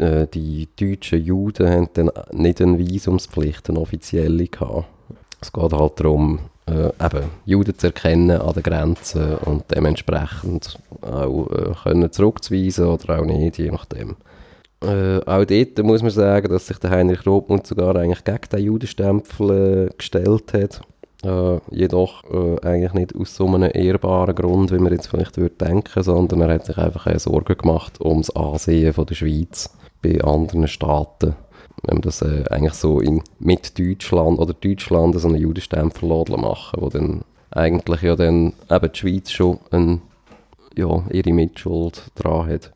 [0.00, 4.84] äh, die deutschen Juden haben dann nicht eine Visumspflicht, eine offizielle gehabt.
[5.40, 6.38] Es geht halt darum,
[6.70, 13.20] äh, eben Juden zu erkennen an den Grenzen und dementsprechend auch äh, können zurückzuweisen oder
[13.20, 14.16] auch nicht, je nachdem.
[14.82, 18.64] Äh, auch dort muss man sagen, dass sich der Heinrich Rothmund sogar eigentlich gegen den
[18.64, 20.80] Judenstempel äh, gestellt hat.
[21.22, 25.54] Äh, jedoch äh, eigentlich nicht aus so einem ehrbaren Grund, wie man jetzt vielleicht würde
[25.56, 30.22] denken, sondern er hat sich einfach äh, Sorgen gemacht ums Ansehen von der Schweiz bei
[30.22, 31.36] anderen Staaten.
[31.82, 36.80] Wenn man das äh, eigentlich so in, mit Deutschland oder Deutschland so einen Judenstempel machen,
[36.80, 40.02] wo dann eigentlich ja dann eben die Schweiz schon ein,
[40.76, 42.72] ja, ihre Mitschuld dran hat.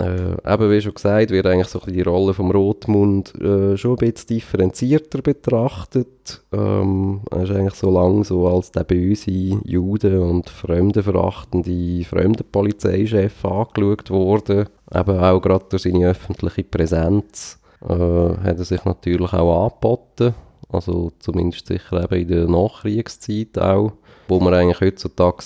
[0.00, 3.96] Äh, eben wie schon gesagt, wird eigentlich so die Rolle vom Rotmund äh, schon ein
[3.96, 6.40] bisschen differenzierter betrachtet.
[6.52, 9.30] Ähm, er ist eigentlich so lange so als der böse
[9.64, 14.66] Jude und fremdenverachtende Fremdenpolizeichef angeschaut worden.
[14.94, 20.34] Eben auch gerade durch seine öffentliche Präsenz äh, hat er sich natürlich auch angeboten.
[20.70, 23.92] Also zumindest sicher eben in der Nachkriegszeit auch,
[24.28, 25.42] wo man eigentlich heutzutage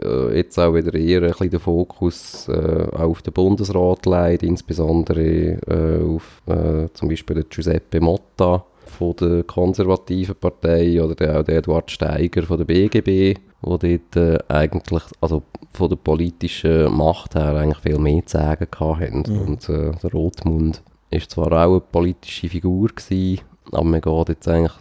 [0.00, 5.58] äh, jetzt auch wieder eher ein bisschen den Fokus äh, auf den Bundesrat legt, insbesondere
[5.66, 11.44] äh, auf äh, zum Beispiel den Giuseppe Motta von der konservativen Partei oder der, auch
[11.44, 15.42] der Eduard Steiger von der BGB, wo dort äh, eigentlich, also
[15.72, 19.24] von der politischen Macht her eigentlich viel mehr zu sagen hatten.
[19.26, 19.40] Mhm.
[19.40, 20.82] Und äh, der Rothmund
[21.12, 23.40] ist zwar auch eine politische Figur gewesen,
[23.70, 24.72] aber man geht jetzt eigentlich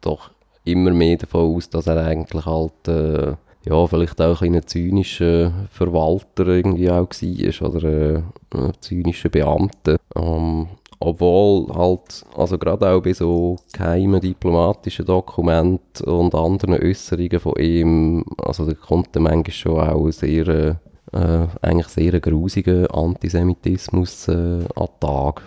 [0.00, 0.30] doch
[0.64, 3.34] immer mehr davon aus, dass er eigentlich halt äh,
[3.66, 8.22] ja, vielleicht auch ein, zynischer Verwalter irgendwie auch war oder äh,
[8.54, 9.96] ein zynischer Beamter.
[10.16, 10.68] Ähm,
[11.00, 18.24] obwohl halt, also gerade auch bei so geheimen diplomatischen Dokumenten und anderen Äußerungen von ihm,
[18.42, 20.78] also da kommt dann manchmal schon auch sehr,
[21.12, 25.42] äh, eigentlich sehr grusiger Antisemitismus äh, an den Tag.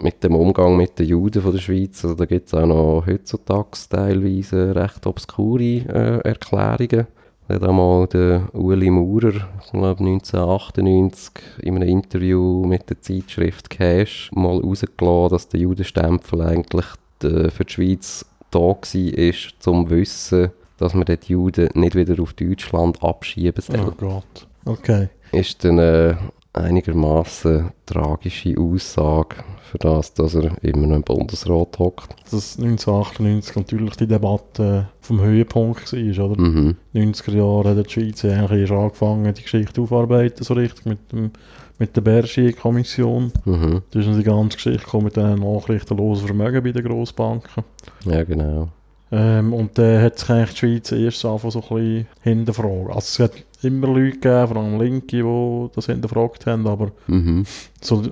[0.00, 3.04] Mit dem Umgang mit den Juden von der Schweiz, also da gibt es auch noch
[3.06, 7.06] heutzutage teilweise recht obskure äh, Erklärungen.
[7.48, 9.34] Da hat einmal der Uli Maurer,
[9.64, 11.32] ich glaube 1998,
[11.62, 16.86] in einem Interview mit der Zeitschrift Cash mal rausgelassen, dass der Judenstempel eigentlich
[17.22, 22.22] äh, für die Schweiz da war, ist, zum Wissen, dass man die Juden nicht wieder
[22.22, 23.80] auf Deutschland abschieben soll.
[23.80, 24.46] Oh Gott.
[24.64, 25.08] Okay.
[25.32, 26.18] Ist dann eine
[26.52, 29.36] einigermaßen tragische Aussage
[29.68, 32.14] für das, dass er immer noch im Bundesrat hockt.
[32.30, 36.40] Dass 1998 natürlich die Debatte vom Höhepunkt war, oder?
[36.40, 36.76] Mhm.
[36.94, 41.30] 90er Jahre hat die Schweiz eigentlich erst angefangen, die Geschichte aufzuarbeiten, so richtig, mit, dem,
[41.78, 43.32] mit der Bergier-Kommission.
[43.44, 43.82] Mhm.
[43.90, 47.64] Da ist die ganze Geschichte mit den nachrichtenlosen Vermögen bei den Grossbanken.
[48.04, 48.68] Ja, genau.
[49.10, 52.88] Ähm, und dann hat sich eigentlich die Schweiz erst angefangen, so ein bisschen hinterfragen.
[52.88, 53.32] Also es hat
[53.62, 57.44] immer Leute gegeben, vor allem Linke, die das hinterfragt haben, aber Mhm.
[57.80, 58.08] so, äh,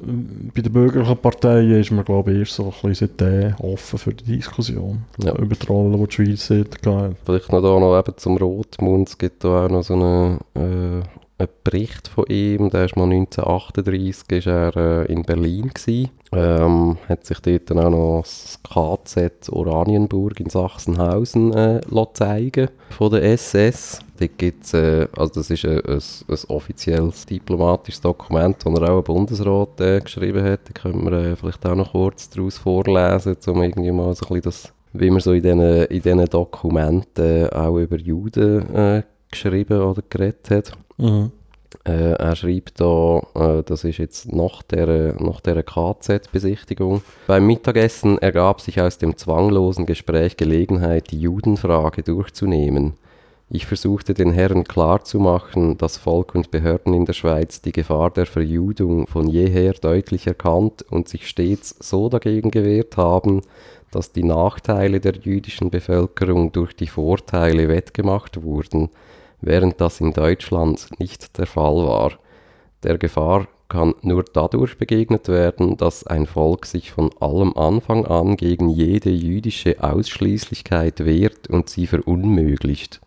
[0.55, 4.15] bei den bürgerlichen Parteien ist man, glaube ich, erst so ein bisschen seitdem offen für
[4.15, 5.37] die Diskussion Ja.
[5.37, 7.15] über die Rolle, die die Schweiz hat.
[7.25, 9.09] Vielleicht noch da noch eben zum Rotmund.
[9.09, 11.03] Es gibt da auch noch so eine äh,
[11.39, 16.11] ein Bericht von ihm, der ist mal 1938 ist er äh, in Berlin gewesen.
[16.32, 21.80] Ähm, hat sich dort dann auch noch das KZ Oranienburg in Sachsenhausen äh,
[22.14, 24.01] zeigen von der SS.
[24.18, 28.99] Dort gibt's, äh, also das ist ein, ein, ein offizielles diplomatisches Dokument, das er auch
[28.99, 30.61] ein Bundesrat äh, geschrieben hat.
[30.64, 34.41] Da können wir äh, vielleicht auch noch kurz daraus vorlesen, um irgendwie mal so ein
[34.41, 39.82] bisschen das, wie man so in diesen in diesen Dokumenten auch über Juden äh, geschrieben
[39.82, 40.72] oder geredet hat.
[40.99, 41.33] Mhm.
[41.85, 47.03] Äh, er schreibt da, äh, das ist jetzt nach der, nach der KZ-Besichtigung.
[47.27, 52.95] Beim Mittagessen ergab sich aus dem zwanglosen Gespräch Gelegenheit, die Judenfrage durchzunehmen.
[53.49, 58.27] Ich versuchte den Herren klarzumachen, dass Volk und Behörden in der Schweiz die Gefahr der
[58.27, 63.43] Verjudung von jeher deutlich erkannt und sich stets so dagegen gewehrt haben,
[63.93, 68.89] dass die Nachteile der jüdischen Bevölkerung durch die Vorteile wettgemacht wurden–
[69.41, 72.12] während das in Deutschland nicht der Fall war.
[72.82, 78.37] Der Gefahr kann nur dadurch begegnet werden, dass ein Volk sich von allem Anfang an
[78.37, 83.01] gegen jede jüdische Ausschließlichkeit wehrt und sie verunmöglicht.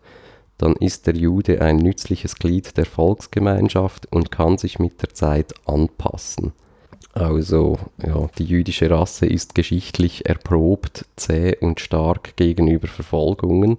[0.58, 5.54] Dann ist der Jude ein nützliches Glied der Volksgemeinschaft und kann sich mit der Zeit
[5.64, 6.52] anpassen.
[7.12, 13.78] Also, ja, die jüdische Rasse ist geschichtlich erprobt, zäh und stark gegenüber Verfolgungen.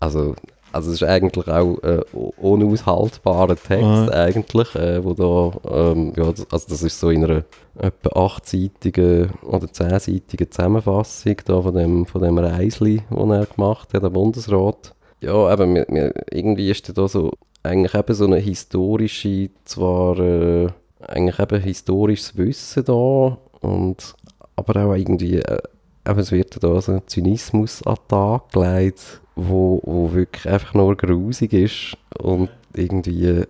[0.00, 0.34] Also,
[0.76, 4.08] also es ist eigentlich auch ein äh, unaushaltbarer Text ja.
[4.10, 7.44] eigentlich, äh, wo da, ähm, ja, also das ist so in einer
[7.78, 14.02] etwa achtseitigen oder zehnseitigen Zusammenfassung da von dem, von dem Reisli, das er gemacht hat,
[14.02, 14.94] der Bundesrat.
[15.20, 20.68] Ja, eben, mir, mir, irgendwie ist da so, eigentlich eben so eine historische, zwar äh,
[21.00, 24.14] eigentlich eben historisches Wissen da und
[24.56, 25.58] aber auch irgendwie, äh,
[26.06, 30.74] eben, es wird da so ein Zynismus an den Tag gelegt, wo, wo wirklich einfach
[30.74, 33.44] nur grusig ist und irgendwie,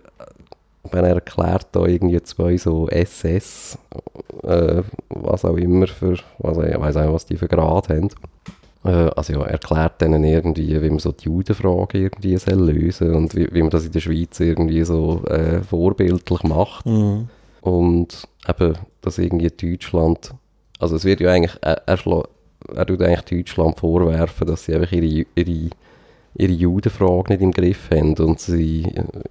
[0.91, 3.77] wenn er erklärt da irgendwie zwei so SS,
[4.43, 8.09] äh, was auch immer für, was, ich weiß auch was die für Grad haben,
[8.83, 13.35] äh, also ja, erklärt denen irgendwie, wie man so die Judenfrage irgendwie soll lösen und
[13.35, 16.85] wie, wie man das in der Schweiz irgendwie so äh, vorbildlich macht.
[16.85, 17.29] Mhm.
[17.61, 20.33] Und eben, dass irgendwie Deutschland,
[20.79, 21.97] also es wird ja eigentlich, er, er,
[22.75, 25.69] er tut eigentlich Deutschland vorwerfen, dass sie einfach ihre, ihre,
[26.35, 28.83] ihre Judenfrage nicht im Griff haben und sie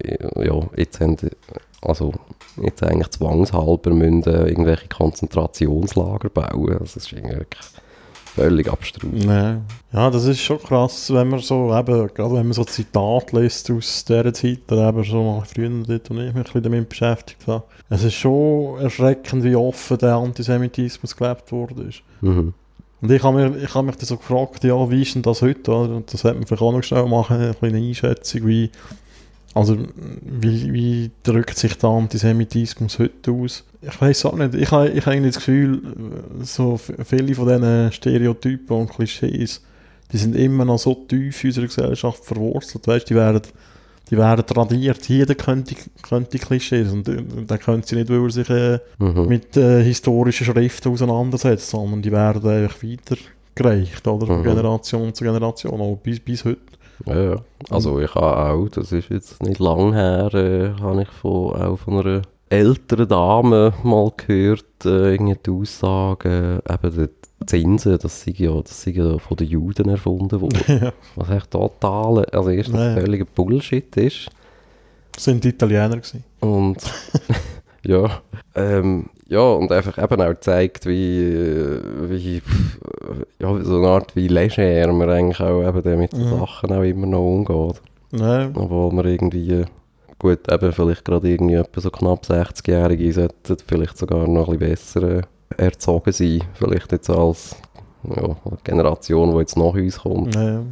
[0.03, 1.17] äh, ja, jetzt haben,
[1.81, 2.13] also
[2.61, 6.73] jetzt eigentlich zwangshalber müssen äh, irgendwelche Konzentrationslager bauen.
[6.73, 7.63] Also das ist wirklich
[8.37, 9.09] völlig abstrus.
[9.11, 9.57] Nee.
[9.91, 13.71] Ja, das ist schon krass, wenn man so eben, gerade wenn man so Zitate liest
[13.71, 16.89] aus dieser Zeit, oder eben schon mal früher dort und ich mich ein bisschen damit
[16.89, 17.63] beschäftigt habe.
[17.89, 21.89] Es ist schon erschreckend, wie offen der Antisemitismus gelebt wurde.
[22.21, 22.53] Mhm.
[23.01, 25.71] Und ich habe mich, hab mich dann so gefragt, ja, wie ist denn das heute?
[25.71, 25.95] Oder?
[25.97, 28.71] Und das hätte man vielleicht auch noch schnell machen, eine kleine Einschätzung, wie,
[29.53, 29.77] also,
[30.21, 33.63] wie, wie drückt sich der Antisemitismus heute aus?
[33.81, 34.55] Ich weiß auch nicht.
[34.55, 35.81] Ich habe, ich habe das Gefühl,
[36.41, 39.61] so viele von diesen Stereotypen und Klischees,
[40.11, 42.87] die sind immer noch so tief in unserer Gesellschaft verwurzelt.
[42.87, 43.41] Weißt, die werden
[44.09, 45.07] die werden tradiert.
[45.07, 49.27] Jeder könnte, könnte Klischees und äh, dann können sie nicht, weil er sich äh, mhm.
[49.27, 54.27] mit äh, historischen Schriften auseinandersetzt, sondern die werden einfach weitergereicht, oder?
[54.27, 54.43] Von mhm.
[54.43, 56.61] Generation zu Generation, auch bis, bis heute.
[57.05, 57.35] Ja, ja.
[57.69, 61.77] Also ich habe auch, das ist jetzt nicht lang her, äh, habe ich von, auch
[61.77, 66.95] von einer älteren Dame mal gehört, äh, irgendwie die Aussage, eben
[67.45, 70.63] Zinsen, das sind ja, das sind ja von den Juden erfunden worden.
[70.81, 70.93] ja.
[71.15, 72.99] Was echt total, also erstens nee.
[72.99, 74.29] völliger Bullshit ist.
[75.13, 76.23] Das sind die Italiener gewesen.
[76.39, 76.77] Und,
[77.85, 78.21] ja,
[78.55, 81.35] ähm, ja, und einfach eben auch zeigt, wie,
[82.09, 82.41] wie
[83.39, 86.39] ja, so eine Art wie leger man eigentlich auch eben mit den mhm.
[86.39, 87.81] Sachen auch immer noch umgeht.
[88.11, 88.53] Nein.
[88.55, 89.65] Obwohl man irgendwie,
[90.17, 95.01] gut, eben vielleicht gerade irgendwie etwa so knapp 60-Jährige sollten vielleicht sogar noch ein bisschen
[95.01, 97.55] besser erzogen sein, vielleicht jetzt als
[98.03, 100.35] ja, Generation, die jetzt nach uns kommt.
[100.35, 100.63] Ja,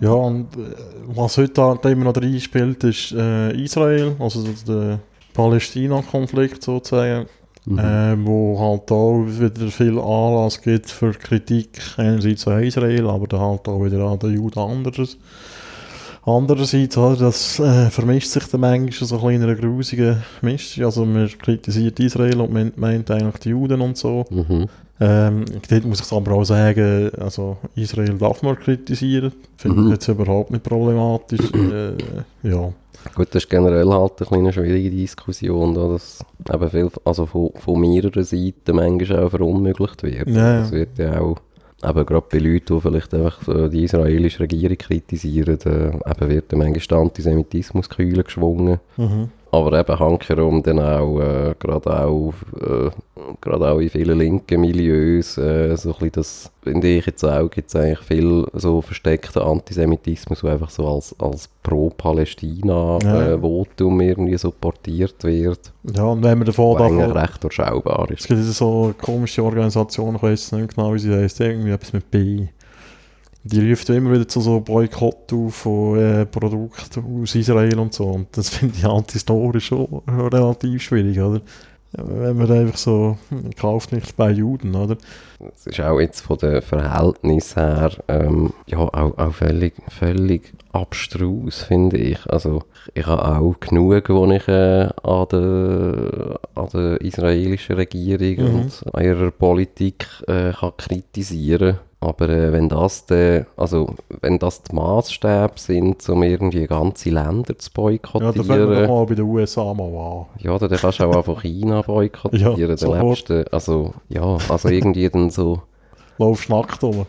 [0.00, 0.74] ja und äh,
[1.06, 5.00] was heute immer noch reinspielt, ist äh, Israel, also der
[5.34, 7.26] Palästina-Konflikt sozusagen,
[7.64, 7.78] mhm.
[7.78, 13.40] äh, wo halt auch wieder viel Anlass gibt für Kritik, einerseits an Israel, aber dann
[13.40, 15.18] halt auch wieder an den Juden anderes.
[16.24, 20.84] Andererseits, das äh, vermischt sich dann manchmal so ein kleiner grusiger Mischung.
[20.84, 24.24] Also man kritisiert Israel und man meint eigentlich die Juden und so.
[24.30, 24.68] Mhm.
[25.00, 29.32] Ähm, dort muss ich aber auch sagen, also Israel darf man kritisieren.
[29.56, 29.86] Finde mhm.
[29.86, 31.40] ich jetzt überhaupt nicht problematisch.
[31.54, 32.72] äh, ja.
[33.16, 37.80] Gut, das ist generell halt eine schwierige Diskussion, da das eben viel, also von, von
[37.80, 40.28] mehreren Seiten manchmal auch verunmöglicht wird.
[40.28, 40.60] Ja.
[40.60, 41.36] Das wird ja auch
[41.84, 46.52] eben gerade bei Leuten, die vielleicht einfach so die israelische Regierung kritisieren, äh, eben wird
[46.52, 48.78] manchmal der Antisemitismus kühlen geschwungen.
[48.96, 49.28] Mhm.
[49.54, 52.88] Aber eben hankerum dann auch, äh, gerade auch, äh,
[53.42, 57.50] gerade auch in vielen linken Milieus, äh, so ein bisschen das, finde ich jetzt auch,
[57.50, 64.08] gibt es eigentlich viel so versteckten Antisemitismus, der einfach so als, als Pro-Palästina-Votum Ja.
[64.08, 68.28] irgendwie supportiert wird, Ja, und wenn wir davon was eigentlich recht durchschaubar Es ist.
[68.28, 72.10] gibt so eine komische Organisation, ich weiß nicht genau, wie sie heisst, irgendwie etwas mit
[72.10, 72.46] B.
[73.44, 78.04] Die ruft immer wieder zu so Boykott auf von äh, Produkten aus Israel und so.
[78.04, 81.40] Und das finde ich halt historisch schon relativ schwierig, oder?
[81.94, 84.96] Wenn man einfach so, hm, kauft nicht bei Juden, oder?
[85.54, 91.62] Es ist auch jetzt von den Verhältnissen her ähm, ja, auch, auch völlig, völlig abstrus,
[91.62, 92.18] finde ich.
[92.30, 92.62] Also
[92.94, 98.60] ich, habe auch genug, wo ich äh, an, der, an der israelischen Regierung Mhm.
[98.62, 104.62] und an ihrer Politik äh, kann kritisieren aber äh, wenn das de, also wenn das
[104.64, 109.06] die Maßstäbe sind, um irgendwie ganze Länder zu Ja, da fangen wir boykottieren, doch mal
[109.06, 110.26] bei den USA mal an.
[110.40, 112.58] ja, dann kannst du auch einfach China boykottieren.
[112.58, 115.62] Ja, dann lebst du, also ja, also irgendwie dann so
[116.18, 117.06] Laufst nackt rum.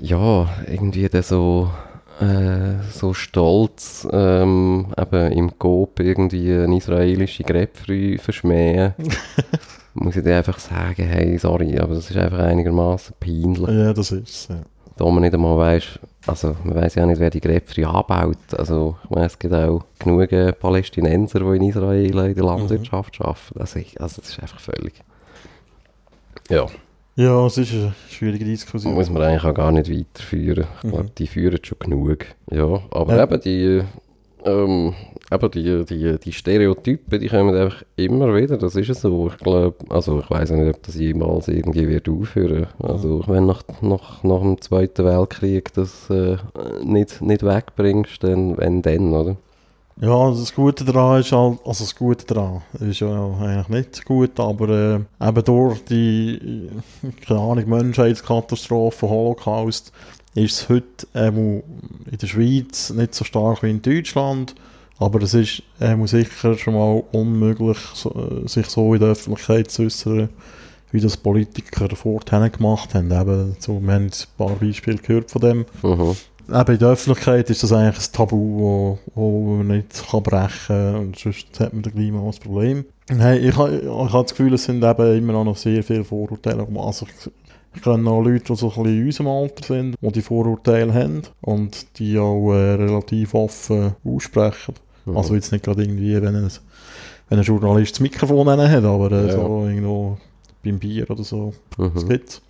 [0.00, 1.68] ja, irgendwie dann so,
[2.20, 8.94] äh, so stolz ähm, eben im Coop irgendwie eine israelische Grapefruit verschmähen.
[9.94, 13.68] muss ich dir einfach sagen, hey, sorry, aber das ist einfach einigermaßen peinlich.
[13.68, 14.48] Ja, das ist es.
[14.48, 14.62] Ja.
[14.96, 18.54] Da man nicht einmal weiss, also man weiß ja nicht, wer die Grapefruit anbaut.
[18.56, 23.20] Also ich meine, es gibt auch genug äh, Palästinenser, die in Israel in der Landwirtschaft
[23.20, 23.58] arbeiten.
[23.58, 24.94] Also, also das ist einfach völlig...
[26.48, 26.66] Ja.
[27.16, 28.94] Ja, es ist eine schwierige Diskussion.
[28.94, 30.64] Muss man eigentlich auch gar nicht weiterführen.
[30.82, 31.14] Ich glaube, Mhm.
[31.18, 32.26] die führen schon genug.
[32.50, 33.24] Ja, aber Ja.
[33.24, 33.82] eben die,
[34.44, 34.94] ähm,
[35.30, 38.56] eben die, die, die Stereotypen, die kommen einfach immer wieder.
[38.56, 39.28] Das ist ja so.
[39.28, 42.66] Ich glaube, also ich weiß nicht, ob das jemals irgendwie wird aufhören.
[42.82, 46.36] Also wenn nach, nach, nach dem Zweiten Weltkrieg das äh,
[46.82, 49.36] nicht, nicht wegbringst, dann wenn dann, oder?
[50.00, 54.04] Ja, also das Gute daran ist halt, also das Gute daran ist ja eigentlich nicht
[54.04, 56.70] gut, aber äh, eben durch die,
[57.26, 59.92] keine Ahnung, Menschheitskatastrophe, Holocaust,
[60.34, 61.62] ist es heute ähm,
[62.10, 64.54] in der Schweiz nicht so stark wie in Deutschland,
[64.98, 69.82] aber es ist ähm, sicher schon mal unmöglich, äh, sich so in der Öffentlichkeit zu
[69.82, 70.30] äußern,
[70.90, 73.10] wie das Politiker vorher gemacht haben.
[73.10, 75.66] Eben, so, wir haben ein paar Beispiele gehört von dem.
[75.82, 76.16] Mhm.
[76.48, 80.96] Eben in der Öffentlichkeit ist das eigentlich ein Tabu, wo man nicht kann brechen kann
[80.96, 82.84] und sonst hat man gleich mal ein Problem.
[83.08, 86.66] Hey, ich, ha- ich habe das Gefühl, es sind eben immer noch sehr viele Vorurteile.
[86.76, 87.30] Also ich,
[87.74, 90.92] ich kenne noch Leute, die so ein bisschen in unserem Alter sind, die die Vorurteile
[90.92, 94.74] haben und die auch äh, relativ offen aussprechen.
[95.06, 95.16] Mhm.
[95.16, 96.50] Also jetzt nicht gerade irgendwie, wenn ein,
[97.28, 99.32] wenn ein Journalist das Mikrofon hat, aber äh, Ja.
[99.32, 100.18] so irgendwo
[100.64, 101.54] beim Bier oder so.
[101.78, 102.08] Das Mhm.
[102.08, 102.42] gibt's.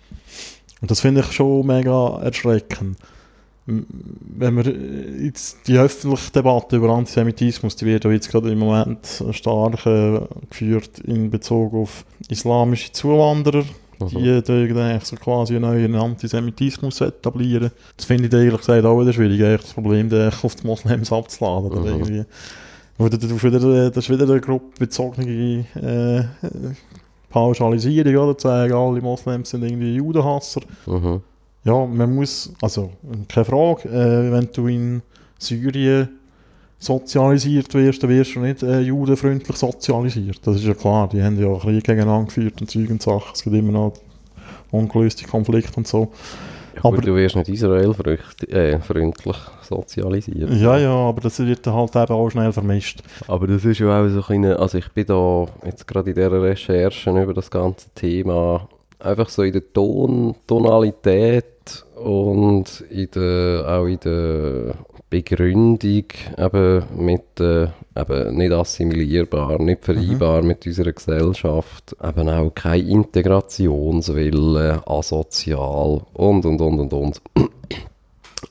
[0.81, 2.97] Und das finde ich schon mega erschreckend.
[3.65, 8.59] Wenn wir äh, jetzt die öffentliche Debatte über Antisemitismus, die wird ja jetzt gerade im
[8.59, 13.63] Moment stark äh, geführt in Bezug auf islamische Zuwanderer,
[13.99, 14.07] Mhm.
[14.43, 17.71] die da so quasi einen neuen Antisemitismus etablieren.
[17.95, 21.11] Das finde ich ehrlich gesagt auch wieder schwierig, eigentlich das Problem, den auf die Moslems
[21.13, 21.71] abzuladen.
[21.71, 21.87] Oder Mhm.
[21.87, 22.23] irgendwie.
[22.97, 26.23] Weil das ist wieder, das ist wieder eine gruppebezogene äh,
[27.29, 28.37] Pauschalisierung, oder?
[28.37, 30.61] Zu sagen, alle Moslems sind irgendwie Judenhasser.
[30.85, 31.21] Mhm.
[31.65, 32.91] Ja, man muss, also
[33.29, 35.01] keine Frage, äh, wenn du in
[35.39, 36.09] Syrien
[36.77, 40.39] sozialisiert wirst, dann wirst du nicht äh, judenfreundlich sozialisiert.
[40.45, 43.31] Das ist ja klar, die haben ja Krieg gegeneinander geführt und Zeug und Sachen.
[43.33, 43.93] Es gibt immer noch
[44.71, 46.11] ungelöste Konflikte und so.
[46.75, 50.51] Ja, gut, Aber- du wirst nicht israelfreundlich äh, freundlich sozialisiert.
[50.55, 53.01] Ja, ja, aber das wird dann halt eben auch schnell vermischt.
[53.27, 56.15] Aber das ist ja auch so ein bisschen, also ich bin da jetzt gerade in
[56.15, 58.67] dieser Recherche über das ganze Thema
[58.99, 61.45] einfach so in der Ton, Tonalität
[61.95, 64.75] und in der, auch in der
[65.09, 66.05] Begründung
[66.37, 74.81] eben mit äh, eben nicht assimilierbar, nicht vereinbar mit unserer Gesellschaft, eben auch kein Integrationswille,
[74.87, 77.21] asozial und und und und und.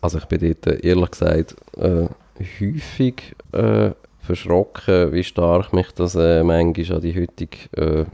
[0.00, 2.06] Also ich bin dort äh, ehrlich gesagt äh,
[2.60, 3.90] häufig äh,
[4.20, 8.04] verschrocken, wie stark mich das äh, manchmal an die heutige äh,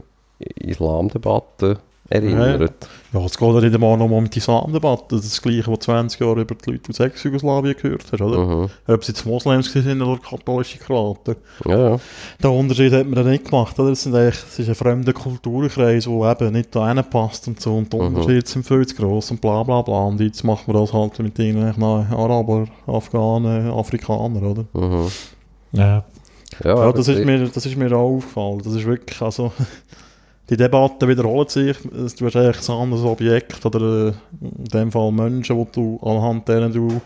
[0.59, 1.77] Islamdebatte
[2.09, 2.87] erinnert.
[3.11, 5.15] Ja, es geht ja nicht einmal noch um die Islamdebatte.
[5.15, 8.37] Das ist das Gleiche, was 20 Jahre über die Leute aus Ex-Jugoslawien gehört hast, oder?
[8.45, 8.69] Mhm.
[8.87, 11.35] Ob sie jetzt Moslems sind oder katholische Kroaten.
[11.65, 11.99] Ja, ja.
[12.43, 13.79] Den Unterschied hat man dann nicht gemacht.
[13.79, 13.89] Oder?
[13.89, 17.77] Das, sind eigentlich, das ist ein fremder Kulturkreis, der eben nicht da passt und so.
[17.77, 18.15] Und die Mhm.
[18.15, 20.03] Unterschiede sind viel zu gross und bla bla bla.
[20.05, 24.65] Und jetzt machen wir das halt mit irgendwelchen Araber, Afghanen, Afrikanern, oder?
[24.73, 25.07] Mhm.
[25.71, 26.03] Ja.
[26.63, 28.61] Ja, Ja, das ist, mir, das ist mir auch aufgefallen.
[28.63, 29.51] Das ist wirklich, also...
[30.49, 31.77] die Debatte wiederholt sich.
[31.81, 36.47] Du hast eigentlich ein anderes Objekt oder äh, in dem Fall Menschen, wo du anhand
[36.47, 37.01] denen du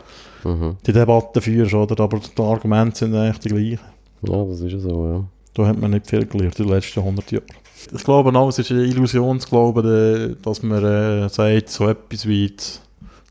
[0.45, 0.77] Mhm.
[0.85, 2.03] die Debatte führst, oder?
[2.03, 3.79] Aber die Argumente sind eigentlich die gleichen.
[4.27, 5.23] Ja, das ist ja so, ja.
[5.53, 7.45] Da hat man nicht viel gelernt in den letzten 100 Jahren.
[7.93, 11.87] Ich glaube auch, es ist eine Illusion zu glauben, äh, dass man äh, sagt, so
[11.87, 12.53] etwas wie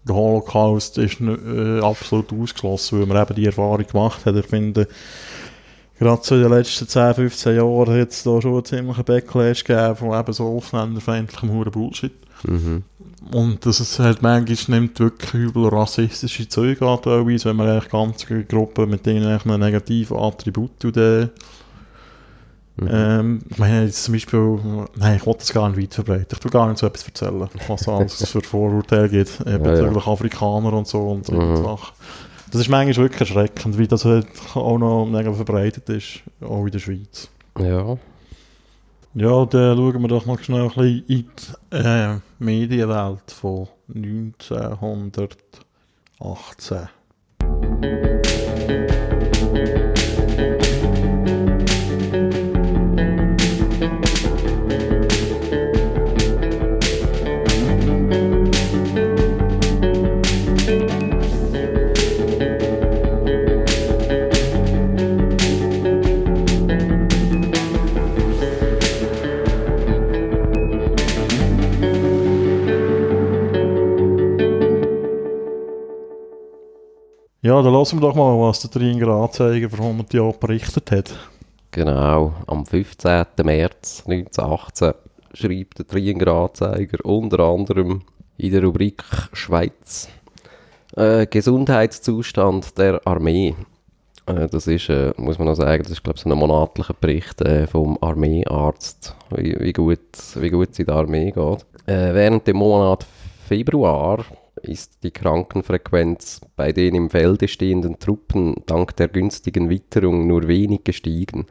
[0.06, 4.36] der Holocaust ist äh, absolut ausgeschlossen, weil man eben die Erfahrung gemacht hat.
[4.36, 4.88] Ich finde,
[6.02, 9.64] gerade so in den letzten 10, 15 Jahren hat es da schon einen ziemlichen Backlash
[9.64, 12.12] gegeben von eben so ausländerfeindlichem Huren Bullshit.
[12.44, 12.82] Mhm.
[13.32, 17.90] Und das ist halt manchmal nimmt wirklich übel rassistische Züge an, teilweise, wenn man eigentlich
[17.90, 21.28] ganze Gruppen mit denen eigentlich einen negativen Attribut tut, äh,
[22.76, 22.88] Mhm.
[22.90, 24.58] ähm, ich meine jetzt zum Beispiel,
[24.96, 26.26] nein, ich wollte das gar nicht weit verbreiten.
[26.38, 30.06] Ich will gar nicht so etwas erzählen, was alles für Vorurteile gibt, äh, Ja, bezüglich
[30.06, 31.56] Afrikaner und so und so Mhm.
[31.56, 31.92] Sachen.
[32.52, 36.70] Das ist manchmal wirklich erschreckend, wie das halt auch noch mega verbreitet ist, auch in
[36.70, 37.30] der Schweiz.
[37.58, 37.96] Ja.
[39.14, 41.24] Ja, dann schauen wir doch mal schnell ein bisschen in
[41.70, 46.88] die äh, Medienwelt von 1918.
[77.44, 81.12] Ja, dann lassen wir doch mal, was der Tringer Anzeiger vor 100 Jahren berichtet hat.
[81.72, 83.24] Genau, am 15.
[83.42, 84.92] März 1918
[85.34, 88.02] schreibt der Trienger Anzeiger unter anderem
[88.38, 90.08] in der Rubrik Schweiz
[90.94, 93.56] äh, Gesundheitszustand der Armee.
[94.26, 96.94] Äh, das ist, äh, muss man noch sagen, das ist glaube ich so ein monatlicher
[96.94, 99.98] Bericht äh, vom Armeearzt, wie, wie, gut,
[100.36, 101.66] wie gut es in der Armee geht.
[101.86, 103.04] Äh, während dem Monat
[103.48, 104.24] Februar
[104.64, 110.84] ist die Krankenfrequenz bei den im Felde stehenden Truppen dank der günstigen Witterung nur wenig
[110.84, 111.46] gestiegen.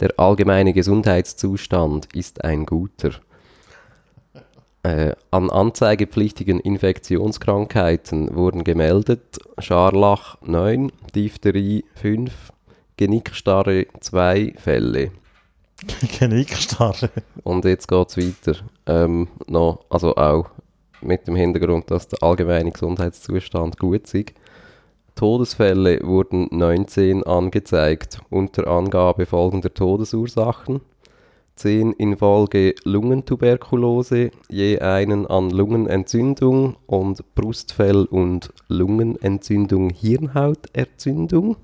[0.00, 3.10] Der allgemeine Gesundheitszustand ist ein guter.
[4.84, 12.52] Äh, an anzeigepflichtigen Infektionskrankheiten wurden gemeldet Scharlach 9, Diphtherie 5,
[12.96, 15.10] Genickstarre 2 Fälle.
[16.18, 17.10] Genickstarre.
[17.42, 18.58] Und jetzt geht es weiter.
[18.86, 20.50] Ähm, noch, also auch
[21.00, 24.32] mit dem Hintergrund, dass der allgemeine Gesundheitszustand gut ist.
[25.14, 30.80] Todesfälle wurden 19 angezeigt, unter Angabe folgender Todesursachen.
[31.56, 41.56] 10 infolge Lungentuberkulose, je einen an Lungenentzündung und Brustfell- und Lungenentzündung Hirnhauterzündung.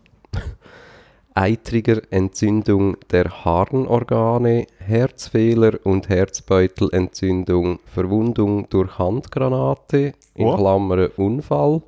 [1.35, 10.59] Eitriger Entzündung der Harnorgane, Herzfehler und Herzbeutelentzündung, Verwundung durch Handgranate, in What?
[10.59, 11.83] Klammern Unfall,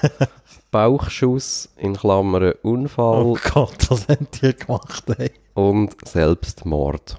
[0.70, 5.30] Bauchschuss, in Klammern Unfall Oh Gott, was haben die gemacht, ey?
[5.54, 7.18] und Selbstmord.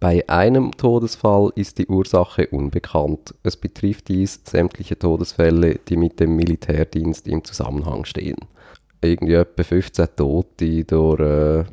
[0.00, 3.34] Bei einem Todesfall ist die Ursache unbekannt.
[3.44, 8.38] Es betrifft dies sämtliche Todesfälle, die mit dem Militärdienst im Zusammenhang stehen.
[9.02, 11.64] Irgendwie etwa 15 Tote durch äh,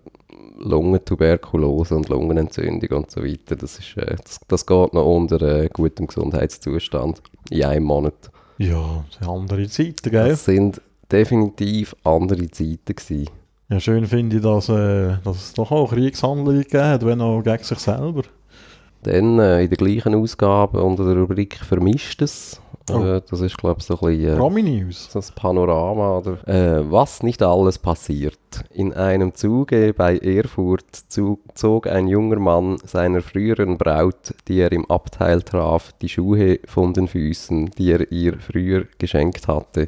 [0.59, 3.55] Lungentuberkulose und Lungenentzündung und so weiter.
[3.55, 8.32] Das, ist, äh, das, das geht noch unter äh, gutem Gesundheitszustand in einem Monat.
[8.57, 10.30] Ja, das sind andere Zeiten, gell?
[10.30, 13.30] Das sind definitiv andere Zeiten gewesen.
[13.69, 17.41] Ja, schön finde ich, dass, äh, dass es doch auch Kriegshandlungen gegeben hat, wenn auch
[17.41, 18.23] gegen sich selber.
[19.03, 22.61] Dann äh, in der gleichen Ausgabe unter der Rubrik Vermischtes.
[22.91, 23.03] Oh.
[23.03, 24.33] Äh, das ist, glaube ich, so ein bisschen...
[24.33, 25.09] Äh, Promi-News.
[25.13, 28.37] das Panorama oder äh, was nicht alles passiert.
[28.71, 34.89] In einem Zuge bei Erfurt zog ein junger Mann seiner früheren Braut, die er im
[34.89, 39.87] Abteil traf, die Schuhe von den Füßen, die er ihr früher geschenkt hatte.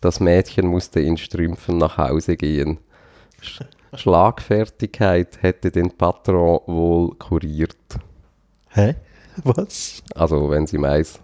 [0.00, 2.78] Das Mädchen musste in Strümpfen nach Hause gehen.
[3.40, 3.60] Sch
[3.94, 7.76] Schlagfertigkeit hätte den Patron wohl kuriert.
[8.68, 8.94] Hä?
[9.44, 10.02] Was?
[10.14, 11.20] Also wenn sie meist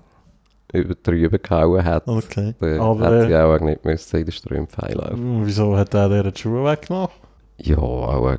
[0.72, 2.54] über drüber gehauen hat, Okay.
[2.58, 6.08] dann Aber hätte sie äh, auch nicht müssen in den Strümpfen einlaufen wieso hat er
[6.08, 7.12] der die Schuhe weggemacht?
[7.58, 8.38] Ja, auch äh,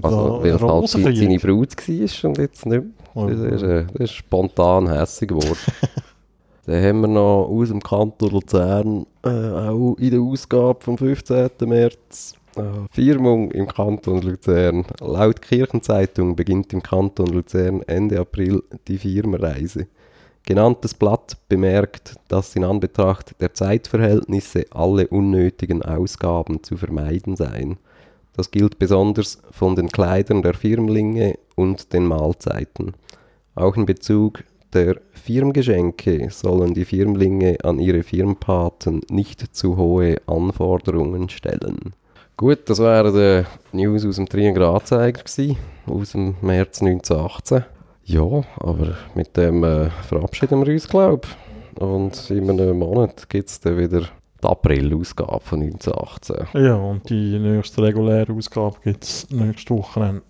[0.00, 0.50] also, weil
[0.84, 2.90] es halt seine Brut war und jetzt nicht mehr.
[3.14, 5.56] Oh, Das ist, äh, das ist spontan hässig geworden.
[6.66, 11.50] Dann haben wir noch aus dem Kanton Luzern, äh, auch in der Ausgabe vom 15.
[11.66, 12.62] März, äh,
[12.92, 14.84] Firmung im Kanton Luzern.
[15.00, 19.88] Laut Kirchenzeitung beginnt im Kanton Luzern Ende April die Firmenreise.
[20.44, 27.78] Genanntes Blatt bemerkt, dass in Anbetracht der Zeitverhältnisse alle unnötigen Ausgaben zu vermeiden seien.
[28.34, 32.94] Das gilt besonders von den Kleidern der Firmlinge und den Mahlzeiten.
[33.54, 41.28] Auch in Bezug der Firmgeschenke sollen die Firmlinge an ihre Firmpaten nicht zu hohe Anforderungen
[41.28, 41.92] stellen.
[42.38, 45.56] Gut, das wären die News aus dem gewesen,
[45.86, 47.64] aus dem März 1918.
[48.04, 51.80] Ja, aber mit dem äh, verabschieden wir uns, glaube ich.
[51.80, 54.00] Und in einem Monat gibt es dann wieder
[54.42, 56.62] die April-Ausgabe von 1918.
[56.62, 60.22] Ja, und die nächste reguläre Ausgabe gibt es nächste Wochenende.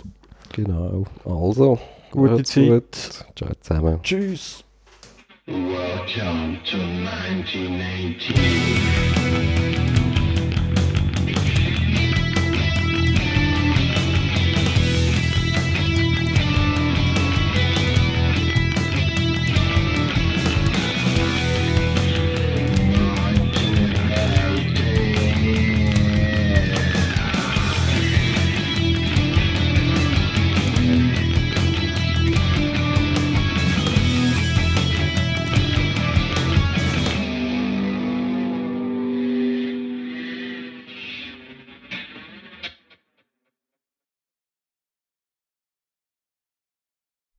[0.52, 1.04] Genau.
[1.24, 1.78] Also,
[2.10, 2.68] Gute Zeit.
[2.68, 3.24] gut.
[3.34, 3.98] Ciao zusammen.
[4.02, 4.64] Tschüss.
[5.46, 9.21] Welcome to 1918.